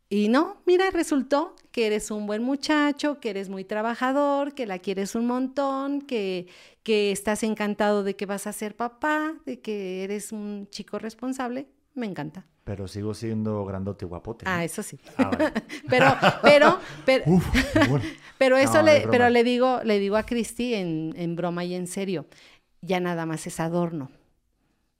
[0.08, 4.78] Y no, mira, resultó que eres un buen muchacho, que eres muy trabajador, que la
[4.78, 6.46] quieres un montón, que,
[6.82, 11.66] que estás encantado de que vas a ser papá, de que eres un chico responsable.
[11.94, 12.46] Me encanta.
[12.64, 14.44] Pero sigo siendo grandote y guapote.
[14.44, 14.50] ¿no?
[14.50, 14.98] Ah, eso sí.
[15.16, 15.52] Ah, vale.
[15.88, 17.46] pero, pero, pero, Uf,
[17.88, 18.04] bueno.
[18.38, 21.74] pero eso No, le, pero le digo, le digo a Cristi en, en broma y
[21.74, 22.26] en serio,
[22.80, 24.10] ya nada más es adorno.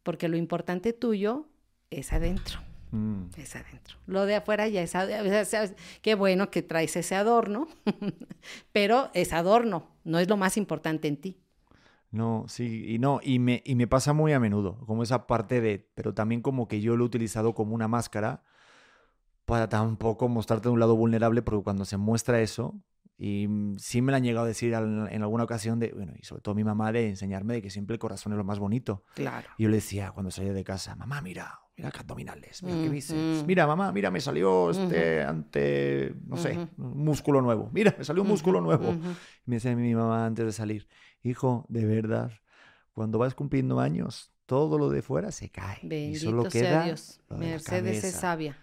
[0.03, 1.47] Porque lo importante tuyo
[1.91, 2.61] es adentro.
[2.91, 3.27] Mm.
[3.37, 3.97] Es adentro.
[4.07, 5.77] Lo de afuera ya es adentro.
[6.03, 7.69] Qué bueno que traes ese adorno,
[8.73, 11.41] pero es adorno, no es lo más importante en ti.
[12.11, 15.61] No, sí, y no, y me, y me pasa muy a menudo, como esa parte
[15.61, 18.43] de, pero también como que yo lo he utilizado como una máscara
[19.45, 22.83] para tampoco mostrarte de un lado vulnerable, porque cuando se muestra eso,
[23.17, 26.41] y sí me lo han llegado a decir en alguna ocasión, de, bueno, y sobre
[26.41, 29.05] todo mi mamá, de enseñarme de que siempre el corazón es lo más bonito.
[29.15, 29.49] Claro.
[29.59, 32.89] Y yo le decía cuando salía de casa, mamá, mira, mira qué abdominales, mira qué
[32.89, 33.43] Mm, bíceps.
[33.43, 33.47] mm.
[33.47, 37.71] Mira, mamá, mira, me salió este ante, no sé, un músculo nuevo.
[37.73, 38.91] Mira, me salió un músculo nuevo.
[38.91, 39.09] Ujú.
[39.47, 40.87] Me decía mi mamá antes de salir,
[41.23, 42.33] hijo, de verdad,
[42.93, 45.79] cuando vas cumpliendo años, todo lo de fuera se cae.
[45.83, 47.21] y solo sea queda Dios.
[47.29, 48.21] lo de la Mercedes es cabeza".
[48.21, 48.59] sabia.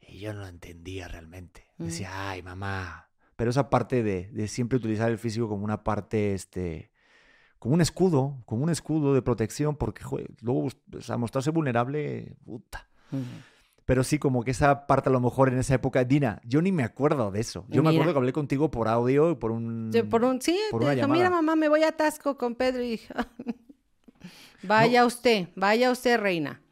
[0.00, 1.66] Y yo no lo entendía realmente.
[1.78, 3.10] Decía, ay, mamá.
[3.36, 6.90] Pero esa parte de, de siempre utilizar el físico como una parte, este,
[7.58, 12.36] como un escudo, como un escudo de protección, porque joder, luego, o sea, mostrarse vulnerable,
[12.44, 12.88] puta.
[13.84, 16.72] Pero sí, como que esa parte a lo mejor en esa época, Dina, yo ni
[16.72, 17.66] me acuerdo de eso.
[17.68, 19.90] Yo me acuerdo que hablé contigo por audio y por un...
[19.92, 22.54] Sí, por un, sí, por te una dijo, mira mamá, me voy a Tasco con
[22.54, 23.12] Pedro y dije,
[24.62, 26.63] vaya usted, vaya usted, reina.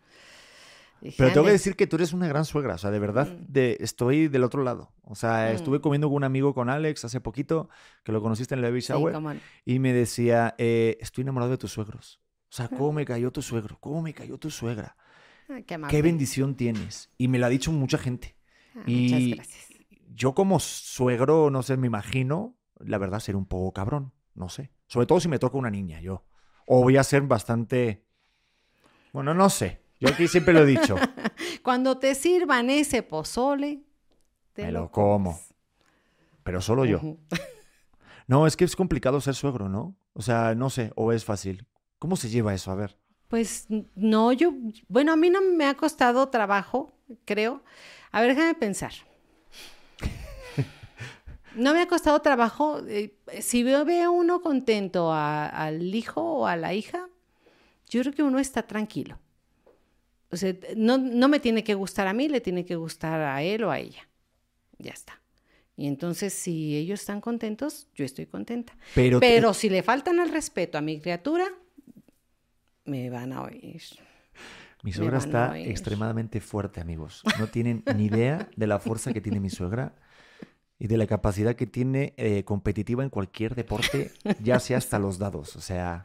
[1.16, 3.76] Pero tengo que decir que tú eres una gran suegra, o sea, de verdad, de,
[3.80, 4.92] estoy del otro lado.
[5.02, 5.54] O sea, Mm.
[5.56, 7.68] estuve comiendo con un amigo, con Alex, hace poquito,
[8.04, 9.34] que lo conociste en el baby Sí, shower, no.
[9.64, 12.20] y me decía, eh, estoy enamorado de tus suegros.
[12.50, 13.78] O sea, ¿cómo me cayó tu suegro?
[13.80, 14.96] ¿Cómo me cayó tu suegra?
[15.48, 15.80] Ay, qué.
[15.88, 17.10] Qué bendición tienes.
[17.18, 18.36] Y me lo ha dicho mucha gente.
[18.76, 19.68] Ah, y- Muchas gracias.
[20.14, 24.70] Yo como suegro, no sé, me imagino, la verdad, ser un poco cabrón, no sé.
[24.86, 26.24] Sobre todo si me toca una niña, yo.
[26.66, 28.04] O voy a ser bastante...
[29.12, 29.81] Bueno, no sé.
[30.02, 30.96] Yo aquí siempre lo he dicho.
[31.62, 33.82] Cuando te sirvan ese pozole,
[34.52, 35.38] te Me lo como.
[36.42, 37.00] Pero solo yo.
[38.28, 39.96] No, es que es complicado ser suegro, ¿no?
[40.14, 41.66] O sea, no sé, o es fácil.
[41.98, 42.70] ¿Cómo se lleva eso?
[42.70, 42.96] A ver.
[43.28, 44.52] Pues no, yo,
[44.88, 46.92] bueno, a mí no me ha costado trabajo,
[47.24, 47.62] creo.
[48.12, 48.92] A ver, déjame pensar.
[51.54, 52.80] No me ha costado trabajo.
[52.86, 57.08] eh, si veo, ve a uno contento a- al hijo o a la hija,
[57.90, 59.18] yo creo que uno está tranquilo.
[60.32, 63.42] O sea, no, no me tiene que gustar a mí, le tiene que gustar a
[63.42, 64.08] él o a ella.
[64.78, 65.20] Ya está.
[65.76, 68.76] Y entonces, si ellos están contentos, yo estoy contenta.
[68.94, 71.44] Pero, te- Pero si le faltan el respeto a mi criatura,
[72.84, 73.80] me van a oír.
[74.82, 77.22] mi suegra está extremadamente fuerte, amigos.
[77.38, 79.94] No tienen ni idea de la fuerza que tiene mi suegra
[80.82, 84.10] y de la capacidad que tiene eh, competitiva en cualquier deporte,
[84.42, 85.54] ya sea hasta los dados.
[85.54, 86.02] O sea,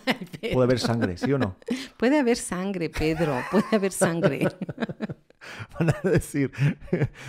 [0.54, 1.56] puede haber sangre, ¿sí o no?
[1.98, 4.48] Puede haber sangre, Pedro, puede haber sangre.
[5.78, 6.50] Van a decir,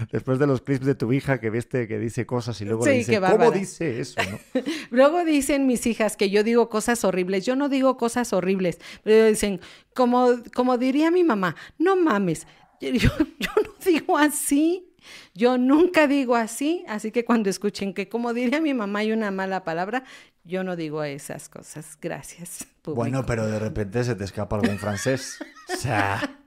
[0.10, 2.92] después de los clips de tu hija que viste que dice cosas y luego le
[2.94, 4.22] Sí, dice, qué ¿cómo dice eso?
[4.32, 4.62] no?".
[4.90, 7.46] Luego dicen mis hijas que yo digo cosas horribles.
[7.46, 8.80] Yo no digo cosas horribles.
[9.04, 9.60] Pero dicen,
[9.94, 12.48] como, como diría mi mamá, no mames.
[12.80, 14.95] Yo, yo no digo así.
[15.34, 16.84] Yo nunca digo así.
[16.88, 20.04] Así que cuando escuchen que como diría mi mamá hay una mala palabra,
[20.44, 21.98] yo no digo esas cosas.
[22.02, 22.66] Gracias.
[22.82, 22.96] público.
[23.02, 25.38] Bueno, pero de repente se te escapa algún francés.
[25.74, 26.38] O sea,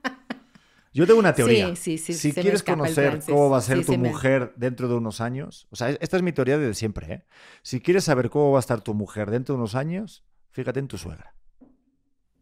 [0.93, 1.75] yo tengo una teoría.
[1.75, 4.87] Sí, sí, sí, Si quieres conocer cómo va a ser tu se me- mujer dentro
[4.87, 7.25] de unos años, o sea, esta es mi teoría desde siempre, ¿eh?
[7.61, 10.87] Si quieres saber cómo va a estar tu mujer dentro de unos años, fíjate en
[10.87, 11.35] tu suegra.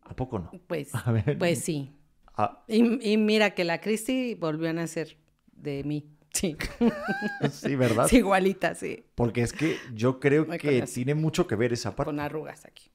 [0.03, 0.51] ¿A poco no?
[0.67, 1.37] Pues, A ver.
[1.37, 1.93] pues sí.
[2.37, 5.17] Ah, Y, y mira que la Cristi volvió a nacer
[5.71, 6.13] de mí.
[6.37, 6.55] Sí.
[7.51, 8.05] sí, ¿verdad?
[8.05, 9.05] Es igualita, sí.
[9.15, 12.09] Porque es que yo creo que tiene mucho que ver esa parte.
[12.09, 12.91] Con arrugas aquí.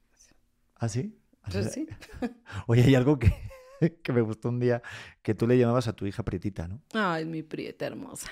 [0.75, 1.19] ¿Ah, sí?
[1.51, 1.87] Pues sí.
[2.67, 3.33] Oye, hay algo que,
[4.03, 4.81] que me gustó un día,
[5.21, 6.81] que tú le llamabas a tu hija Prietita, ¿no?
[6.93, 8.29] Ay, mi prieta hermosa.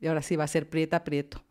[0.00, 1.44] Y ahora sí va a ser prieta prieto.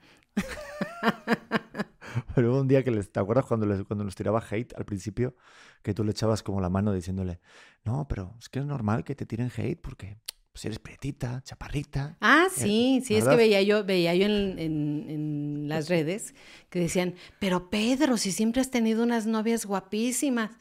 [2.35, 4.85] Pero hubo un día que les, ¿te acuerdas cuando les, cuando nos tiraba hate al
[4.85, 5.35] principio?
[5.83, 7.39] Que tú le echabas como la mano diciéndole,
[7.83, 10.17] no, pero es que es normal que te tiren hate porque
[10.59, 12.17] pues eres prietita, chaparrita.
[12.19, 16.35] Ah, sí, sí, es que veía yo, veía yo en, en- en las redes
[16.69, 20.51] que decían, pero Pedro, si siempre has tenido unas novias guapísimas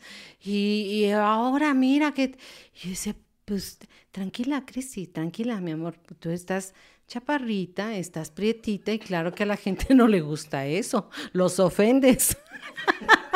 [0.41, 2.39] y, y ahora mira que...
[2.85, 3.79] Y decía, pues
[4.13, 6.75] tranquila, Cristi, tranquila, mi amor, tú estás
[7.09, 12.37] chaparrita, estás prietita y claro que a la gente no le gusta eso, los ofendes.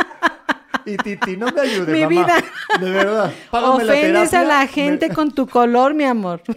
[0.86, 2.08] Y Titi, no me ayudes, Mi mamá.
[2.08, 2.44] vida.
[2.80, 3.32] De verdad.
[3.50, 6.42] Págame la Ofendes a la Me- gente con tu color, mi amor.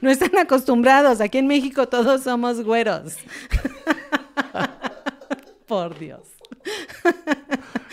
[0.00, 1.20] No están acostumbrados.
[1.20, 3.16] Aquí en México todos somos güeros.
[5.66, 6.20] Por Dios.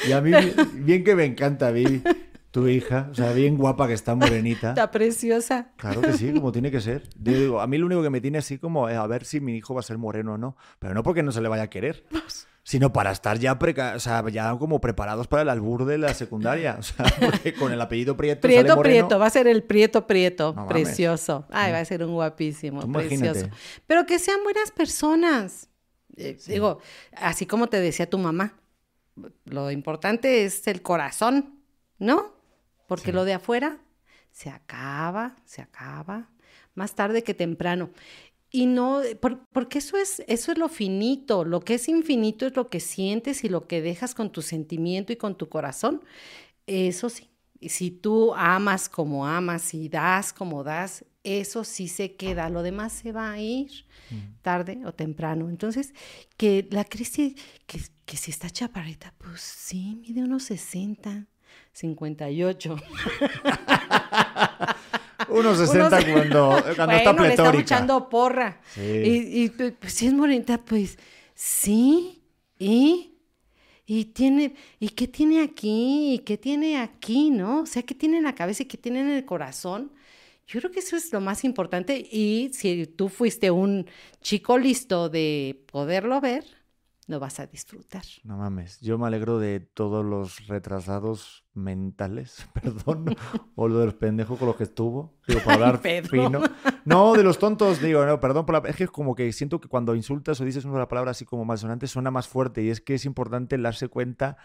[0.07, 0.32] Y a mí,
[0.74, 2.03] bien que me encanta, Vivi,
[2.51, 3.07] tu hija.
[3.11, 4.70] O sea, bien guapa que está morenita.
[4.70, 5.70] Está preciosa.
[5.78, 7.03] Claro que sí, como tiene que ser.
[7.20, 9.39] Yo digo, a mí lo único que me tiene así como eh, a ver si
[9.39, 10.55] mi hijo va a ser moreno o no.
[10.80, 12.05] Pero no porque no se le vaya a querer,
[12.68, 16.16] sino para estar ya, preca- o sea, ya como preparados para el albur de la
[16.16, 16.78] secundaria.
[16.80, 19.07] O sea, porque con el apellido Prieto, sale Prieto, moreno.
[19.07, 19.20] Prieto.
[19.20, 20.53] Va a ser el Prieto, Prieto.
[20.55, 21.45] No precioso.
[21.51, 22.82] Ay, va a ser un guapísimo.
[22.82, 23.24] Tú Precioso.
[23.26, 23.51] imagínate.
[23.86, 25.70] Pero que sean buenas personas.
[26.18, 26.80] Eh, Digo,
[27.16, 28.55] así como te decía tu mamá,
[29.45, 31.59] lo importante es el corazón,
[31.99, 32.34] ¿no?
[32.88, 33.78] Porque lo de afuera
[34.32, 36.30] se acaba, se acaba,
[36.74, 37.91] más tarde que temprano.
[38.56, 42.56] Y no, por- porque eso es, eso es lo finito, lo que es infinito es
[42.56, 46.01] lo que sientes y lo que dejas con tu sentimiento y con tu corazón.
[46.68, 47.30] Eso sí,
[47.60, 52.64] y si tú amas como amas y das como das, eso sí se queda, lo
[52.64, 53.72] demás se va a ir
[54.41, 55.49] tarde o temprano.
[55.49, 55.93] Entonces,
[56.38, 57.36] que la Cristi,
[57.68, 61.26] que, que si está chaparrita, pues sí, mide unos 60,
[61.74, 62.76] 58.
[65.40, 67.62] Unos 60 Unos- cuando, cuando está bueno, le pletórica.
[67.62, 68.62] echando porra.
[68.74, 68.82] Sí.
[68.82, 70.98] Y, y, pues, pues, si es morenita, pues
[71.34, 72.22] sí.
[72.58, 73.12] ¿Y?
[73.86, 76.14] ¿Y, tiene, ¿Y qué tiene aquí?
[76.16, 77.30] ¿Y qué tiene aquí?
[77.30, 77.62] ¿No?
[77.62, 79.92] O sea, ¿qué tiene en la cabeza y qué tiene en el corazón?
[80.48, 81.98] Yo creo que eso es lo más importante.
[82.12, 83.86] Y si tú fuiste un
[84.22, 86.46] chico listo de poderlo ver,
[87.08, 88.03] lo vas a disfrutar.
[88.24, 93.16] No mames, yo me alegro de todos los retrasados mentales, perdón,
[93.56, 96.41] o lo de los pendejos con los que estuvo, digo, para hablar fino.
[96.84, 98.70] No, de los tontos, digo, no, perdón por la...
[98.70, 101.45] Es que es como que siento que cuando insultas o dices una palabra así como
[101.45, 104.38] malsonante suena más fuerte y es que es importante darse cuenta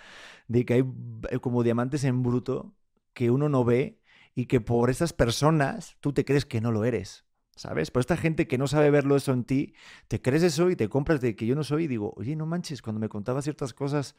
[0.48, 0.84] de que hay
[1.30, 2.74] eh, como diamantes en bruto
[3.14, 4.00] que uno no ve
[4.34, 7.24] y que por esas personas tú te crees que no lo eres.
[7.61, 7.90] ¿Sabes?
[7.90, 9.74] Por esta gente que no sabe verlo eso en ti,
[10.08, 12.46] te crees eso y te compras de que yo no soy y digo, oye, no
[12.46, 14.16] manches, cuando me contaba ciertas cosas,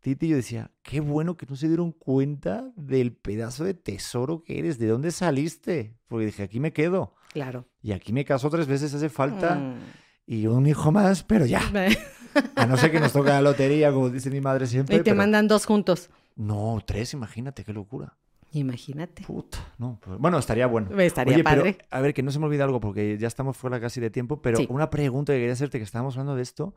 [0.00, 4.58] Titi, yo decía, qué bueno que no se dieron cuenta del pedazo de tesoro que
[4.58, 5.94] eres, de dónde saliste.
[6.08, 7.14] Porque dije, aquí me quedo.
[7.32, 7.68] Claro.
[7.80, 9.54] Y aquí me caso tres veces, hace falta.
[9.54, 9.78] Mm.
[10.26, 11.62] Y un hijo más, pero ya.
[12.56, 14.96] A no ser que nos toque la lotería, como dice mi madre siempre.
[14.96, 16.10] y te pero- mandan dos juntos.
[16.34, 18.16] No, tres, imagínate, qué locura.
[18.52, 19.22] Imagínate.
[19.22, 19.98] Puta, no.
[20.02, 20.98] pues- bueno, estaría bueno.
[21.00, 21.78] Estaría Oye, pero, padre.
[21.90, 24.42] a ver, que no se me olvide algo porque ya estamos fuera casi de tiempo,
[24.42, 24.66] pero Sí.
[24.70, 26.74] una pregunta que quería hacerte, que estábamos hablando de esto,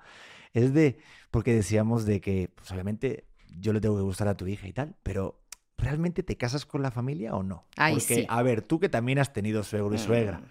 [0.54, 0.98] es de,
[1.32, 3.26] porque decíamos de que, pues obviamente,
[3.60, 5.40] yo le tengo que gustar a tu hija y tal, pero
[5.78, 7.66] ¿realmente te casas con la familia o no?
[7.76, 8.26] Ay, porque, sí.
[8.30, 10.44] a ver, tú que también has tenido suegro y suegra, Mm.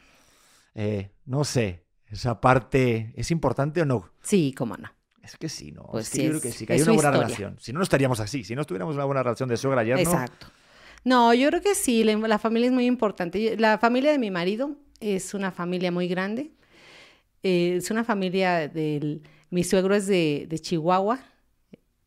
[0.74, 4.10] eh, no sé, esa parte, ¿es importante o no?
[4.22, 4.90] Sí, cómo no.
[5.22, 5.84] Es que sí, ¿no?
[5.84, 7.26] Pues es que sí, yo creo que sí, que hay una buena historia.
[7.28, 7.56] relación.
[7.60, 8.42] Si no, no estaríamos así.
[8.42, 10.46] Si no estuviéramos una buena relación de suegra yerno, Exacto.
[10.48, 10.61] No,
[11.04, 13.56] yo creo que sí, la, familia es muy importante.
[13.56, 16.52] La familia de mi marido es una familia muy grande.
[17.42, 19.22] Eh, es una familia del...
[19.50, 21.20] Mi suegro es de, de Chihuahua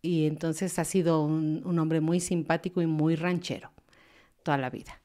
[0.05, 3.71] y entonces ha sido un, hombre muy simpático y muy ranchero
[4.43, 5.01] toda la vida.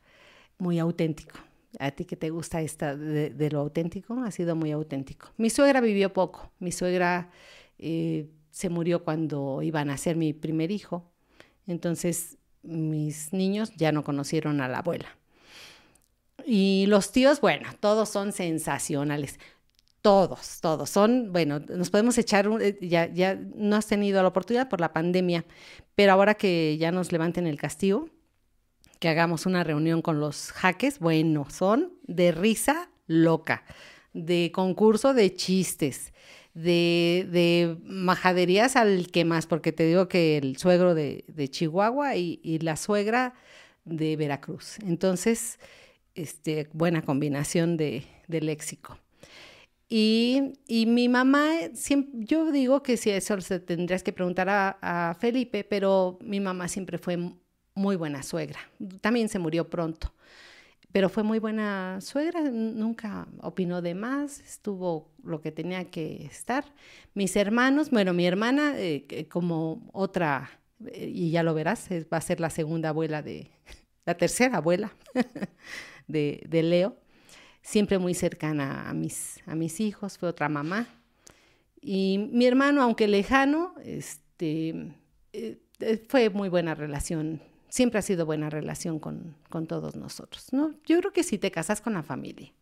[0.58, 1.38] Muy auténtico.
[1.78, 5.30] A ti que te gusta esta de, lo auténtico, ha sido muy auténtico.
[5.38, 6.52] Mi suegra vivió poco.
[6.58, 7.30] Mi suegra
[7.78, 11.10] eh, se murió cuando iba a nacer mi primer hijo.
[11.66, 15.16] Entonces mis niños ya no conocieron a la abuela.
[16.46, 19.38] Y los tíos, bueno, todos son sensacionales.
[20.02, 20.88] Todos, todos.
[20.88, 24.80] Son, bueno, nos podemos echar, un- eh, ya, ya no has tenido la oportunidad por
[24.80, 25.44] la pandemia,
[25.94, 28.08] pero ahora que ya nos levanten el castigo,
[28.98, 33.64] que hagamos una reunión con los jaques, bueno, son de risa loca,
[34.14, 36.12] de concurso de chistes,
[36.62, 42.16] de, de majaderías al que más, porque te digo que el suegro de, de Chihuahua
[42.16, 43.34] y, y la suegra
[43.84, 44.78] de Veracruz.
[44.86, 45.58] Entonces,
[46.14, 48.98] este, buena combinación de, de léxico.
[49.88, 54.78] Y, y mi mamá, siempre, yo digo que si eso se tendrías que preguntar a,
[54.80, 57.18] a Felipe, pero mi mamá siempre fue
[57.74, 58.60] muy buena suegra.
[59.00, 60.12] También se murió pronto,
[60.92, 66.64] pero fue muy buena suegra, nunca opinó de más, estuvo lo que tenía que estar.
[67.14, 70.50] Mis hermanos, bueno, mi hermana eh, como otra,
[70.86, 73.50] eh, y ya lo verás, va a ser la segunda abuela de,
[74.06, 74.92] la tercera abuela
[76.08, 76.96] de, de Leo,
[77.62, 80.88] siempre muy cercana a mis, a mis hijos, fue otra mamá.
[81.80, 84.92] Y mi hermano, aunque lejano, este,
[85.32, 87.40] eh, eh, fue muy buena relación,
[87.70, 90.52] siempre ha sido buena relación con, con todos nosotros.
[90.52, 90.74] ¿no?
[90.84, 92.52] Yo creo que sí te casas con la familia,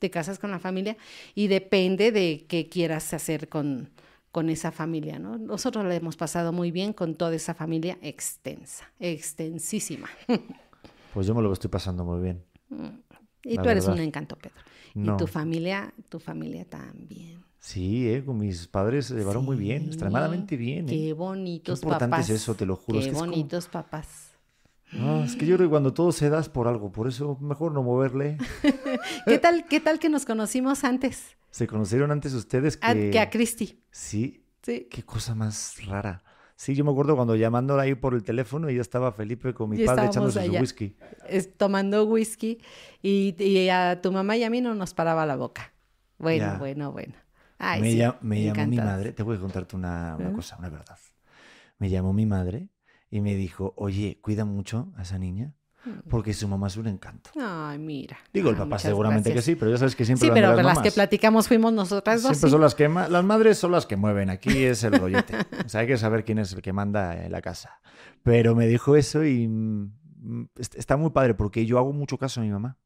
[0.00, 0.96] te casas con la familia
[1.36, 3.90] y depende de qué quieras hacer con,
[4.32, 5.18] con esa familia.
[5.20, 5.38] ¿no?
[5.38, 10.08] Nosotros la hemos pasado muy bien con toda esa familia extensa, extensísima.
[11.14, 12.42] pues yo me lo estoy pasando muy bien.
[13.44, 14.56] Y La tú eres un encanto, Pedro.
[14.94, 15.14] No.
[15.14, 17.44] Y tu familia, tu familia también.
[17.60, 20.88] Sí, eh, con mis padres se llevaron muy bien, extremadamente bien.
[20.88, 20.92] eh.
[20.92, 22.30] Qué bonitos Qué importante papás.
[22.30, 24.25] es eso, te lo juro, es Qué que es como- bonitos papás.
[24.92, 27.36] No, es que yo creo que cuando todo se da es por algo, por eso
[27.40, 28.38] mejor no moverle.
[29.26, 31.36] ¿Qué tal, qué tal que nos conocimos antes?
[31.50, 33.10] Se conocieron antes ustedes A- que...
[33.10, 33.82] que a Cristi.
[33.90, 34.88] Sí, Sí.
[34.90, 36.22] qué cosa más rara.
[36.56, 39.70] Sí, yo me acuerdo cuando llamándola ahí por el teléfono y ya estaba Felipe con
[39.70, 40.60] mi Y padre echándose su allá.
[40.60, 40.96] whisky.
[41.28, 42.58] Es- tomando whisky
[43.02, 45.72] y, y a tu mamá y a mí no nos paraba la boca.
[46.18, 46.58] Bueno, Ya.
[46.58, 47.14] bueno, bueno.
[47.58, 50.32] Ay, me sí, llam- me llamó mi madre, te voy a contarte una, una ¿Eh?
[50.32, 50.98] cosa, una verdad.
[51.78, 52.68] Me llamó mi madre
[53.10, 55.54] y me dijo, oye, cuida mucho a esa niña
[56.10, 57.30] porque su mamá es un encanto.
[57.40, 58.18] Ay, mira.
[58.32, 59.44] Digo, el Ah, papá seguramente gracias.
[59.44, 62.22] que sí, pero ya sabes que siempre Sí, pero las las que platicamos fuimos nosotras
[62.24, 62.32] dos.
[62.32, 62.52] Siempre sí.
[62.52, 65.34] son las que las madres son las que mueven, aquí es el rollete.
[65.64, 67.80] O sea, hay que saber quién es el que manda en la casa.
[68.24, 72.40] Pero me dijo eso y mm, est- está muy padre porque yo hago mucho caso
[72.40, 72.76] a mi mamá.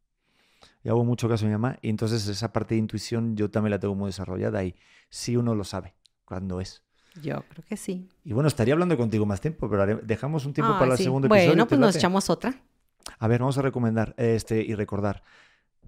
[0.85, 3.71] Yo hago mucho caso a mi mamá y entonces esa parte de intuición yo también
[3.71, 4.75] la tengo muy desarrollada y
[5.09, 5.95] sí uno lo sabe
[6.27, 6.83] cuando es.
[7.23, 8.09] Yo creo que sí.
[8.25, 11.05] Y bueno, estaría hablando contigo más tiempo, pero dejamos un tiempo para el sí.
[11.05, 11.49] segundo episodio.
[11.49, 12.55] Bueno, ¿te pues nos echamos otra.
[13.19, 15.23] A ver, vamos a recomendar este y recordar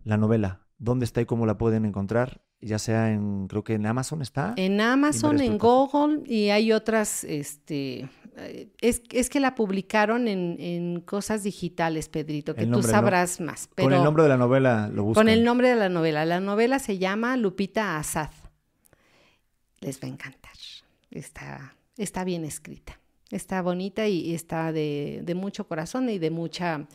[0.04, 0.60] la novela.
[0.78, 2.40] ¿Dónde está y cómo la pueden encontrar?
[2.60, 4.54] Ya sea en, creo que en Amazon está.
[4.56, 5.58] En Amazon, en.
[5.58, 12.08] Google y hay otras, este, eh, es, es que la publicaron en, en cosas digitales,
[12.08, 13.68] Pedrito, que El tú sabrás más.
[13.74, 15.24] Pero Con el nombre de la novela lo buscan.
[15.24, 16.24] con el nombre de la novela.
[16.24, 18.30] La novela se llama Lupita Asad.
[19.80, 20.52] Les va a encantar.
[21.12, 22.98] Está, está bien escrita.
[23.30, 26.86] Está bonita y está de, de mucho corazón y de mucha,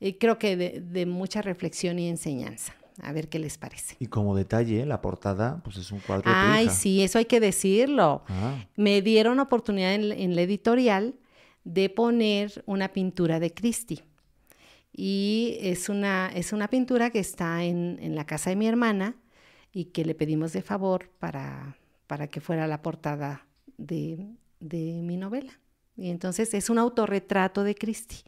[0.00, 2.74] eh, creo que de, de mucha reflexión y enseñanza.
[3.00, 3.94] A ver qué les parece.
[4.00, 6.74] Y como detalle, la portada, pues es un cuadro de tu Ay, hija.
[6.74, 8.24] sí, eso hay que decirlo.
[8.28, 11.14] Ah, Me dieron oportunidad en, en la editorial
[11.62, 14.02] de poner una pintura de Christie.
[14.92, 19.14] Y es una, es una pintura que está en, en la casa de mi hermana
[19.72, 21.76] y que le pedimos de favor para,
[22.08, 23.46] para que fuera la portada
[23.78, 24.26] de,
[24.60, 25.52] de mi novela.
[25.96, 28.24] Y entonces es un autorretrato de Christie.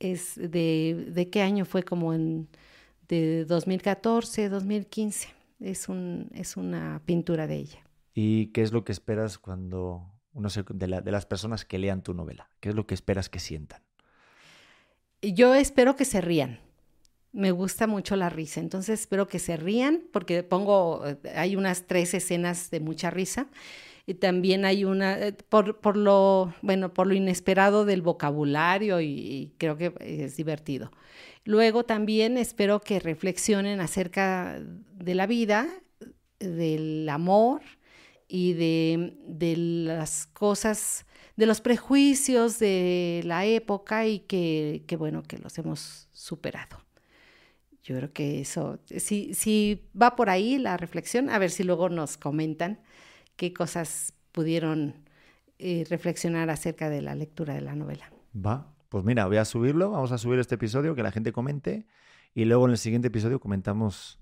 [0.00, 1.82] Es de, ¿De qué año fue?
[1.84, 2.48] Como en
[3.08, 5.28] de 2014, 2015.
[5.60, 7.80] Es, un, es una pintura de ella.
[8.14, 10.04] ¿Y qué es lo que esperas cuando,
[10.34, 12.50] no sé, de, la- de las personas que lean tu novela?
[12.60, 13.82] ¿Qué es lo que esperas que sientan?
[15.22, 16.60] yo espero que se rían.
[17.32, 21.86] Me gusta mucho la risa, entonces espero que se rían porque pongo, eh, hay unas
[21.86, 23.48] tres escenas de mucha risa
[24.06, 29.52] y también hay una, eh, por, por lo, bueno, por lo inesperado del vocabulario y,
[29.58, 30.90] creo que es divertido.
[31.44, 35.68] Luego también espero que reflexionen acerca de la vida,
[36.38, 37.62] del amor
[38.28, 45.22] y de, de las cosas, de los prejuicios de la época y que, que bueno,
[45.22, 46.78] que los hemos superado.
[47.82, 51.88] Yo creo que eso, si, si va por ahí la reflexión, a ver si luego
[51.88, 52.80] nos comentan
[53.40, 54.96] qué cosas pudieron
[55.58, 58.12] eh, reflexionar acerca de la lectura de la novela.
[58.36, 61.86] Va, pues mira, voy a subirlo, vamos a subir este episodio, que la gente comente
[62.34, 64.18] y luego en el siguiente episodio comentamos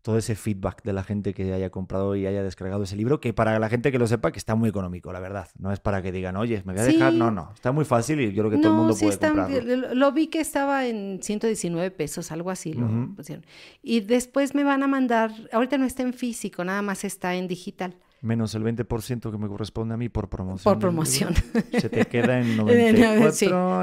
[0.00, 3.32] todo ese feedback de la gente que haya comprado y haya descargado ese libro, que
[3.32, 5.48] para la gente que lo sepa, que está muy económico, la verdad.
[5.58, 7.12] No es para que digan, oye, me voy a dejar.
[7.12, 7.18] Sí.
[7.18, 7.50] No, no.
[7.54, 9.94] Está muy fácil y yo creo que todo el mundo sí puede está- comprarlo.
[9.94, 13.14] lo, vi que estaba en 119 pesos, algo así lo Ujú.
[13.16, 13.44] pusieron.
[13.82, 17.46] Y después me van a mandar, ahorita no está en físico, nada más está en
[17.48, 17.96] digital.
[18.22, 20.72] Menos el 20% que me corresponde a mí por promoción.
[20.72, 21.34] Por promoción.
[21.72, 23.32] Se te queda en Sí, 94.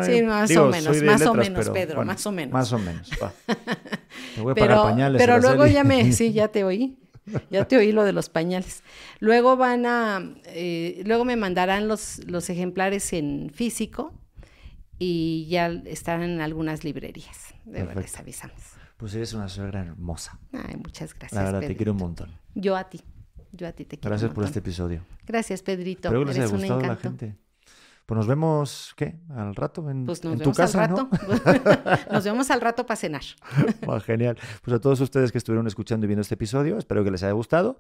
[0.06, 2.54] sí, eh, más digo, o menos, más o menos, pero, Pedro, bueno, más o menos.
[2.54, 3.34] Más o menos, va.
[4.38, 5.22] Me voy a pagar Pero, pañales.
[5.22, 6.98] pero luego ya me, sí, ya te oí.
[7.52, 8.82] Ya te oí lo de los pañales.
[9.20, 14.14] Luego van a, eh, luego me mandarán los, los ejemplares en físico
[14.98, 17.54] y ya estarán en algunas librerías.
[17.66, 18.56] De verdad, les avisamos.
[18.98, 20.40] Pues eres una suegra hermosa.
[20.54, 21.34] Ay, muchas gracias.
[21.34, 22.32] La verdad, te quiero un montón.
[22.56, 23.02] Yo a ti.
[23.52, 24.10] Yo a ti te quiero.
[24.12, 25.02] Gracias por este episodio.
[25.26, 26.08] Gracias, Pedrito.
[26.10, 27.36] Espero que les haya gustado a la gente.
[28.06, 29.20] Pues nos vemos, ¿qué?
[29.30, 29.88] ¿Al rato?
[29.90, 31.10] ¿En, Pues nos en tu vemos casa, al no?
[31.12, 32.10] rato.
[32.12, 33.22] nos vemos al rato para cenar.
[33.90, 34.36] Va, genial.
[34.64, 37.34] Pues a todos ustedes que estuvieron escuchando y viendo este episodio, espero que les haya
[37.34, 37.80] gustado.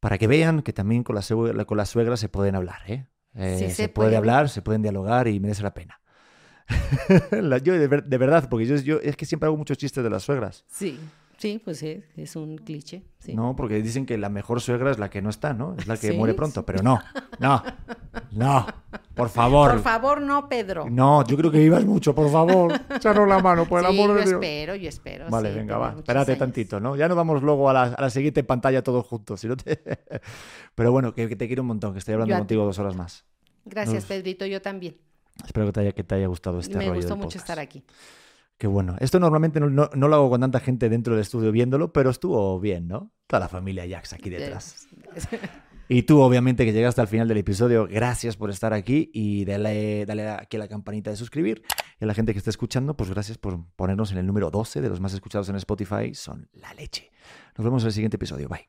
[0.00, 3.06] Para que vean que también con la, sue- con la suegra se pueden hablar, ¿eh?
[3.34, 4.16] Eh, Sí, se, se puede puede.
[4.18, 6.00] hablar, se pueden dialogar y merece la pena.
[7.62, 10.10] Yo, de, ver- de verdad, porque yo, yo es que siempre hago muchos chistes de
[10.10, 10.64] las suegras.
[10.68, 10.98] Sí,
[11.38, 13.02] sí, pues sí, es un cliché.
[13.18, 13.34] Sí.
[13.34, 15.74] No, porque dicen que la mejor suegra es la que no está, ¿no?
[15.78, 17.00] Es la que Sí, muere pronto, pero no,
[17.40, 17.62] no,
[18.32, 18.66] no,
[19.14, 19.72] por favor.
[19.72, 20.86] Por favor, no, Pedro.
[20.90, 22.72] No, yo creo que vivas mucho, por favor.
[22.94, 24.32] Echaros la mano, por el sí, amor yo de Dios.
[24.34, 25.30] espero, yo espero.
[25.30, 25.94] Vale, venga, va.
[25.98, 26.38] Espérate años.
[26.38, 26.96] tantito, ¿no?
[26.96, 29.40] Ya nos vamos luego a la, a la siguiente pantalla todos juntos.
[29.40, 29.80] si no te-
[30.74, 32.94] Pero bueno, que, que te quiero un montón, que estoy hablando Yo contigo dos horas
[32.96, 33.24] más.
[33.64, 34.08] Gracias, Uf.
[34.08, 34.96] Pedrito, yo también.
[35.44, 37.44] Espero que te haya, que te haya gustado este Me rollo gustó del mucho podcast.
[37.44, 37.82] estar aquí.
[38.58, 38.96] Qué bueno.
[39.00, 42.10] Esto normalmente no, no- no lo hago con tanta gente dentro del estudio viéndolo, pero
[42.10, 43.12] estuvo bien, ¿no?
[43.26, 44.88] Toda la familia Jax aquí detrás.
[45.88, 50.04] Y tú, obviamente, que llegaste al final del episodio, gracias por estar aquí y dale,
[50.04, 51.62] dale aquí a la campanita de suscribir.
[52.00, 54.80] Y a la gente que está escuchando, pues gracias por ponernos en el número 12
[54.80, 56.12] de los más escuchados en Spotify.
[56.12, 57.12] Son la leche.
[57.56, 58.48] Nos vemos en el siguiente episodio.
[58.48, 58.68] Bye.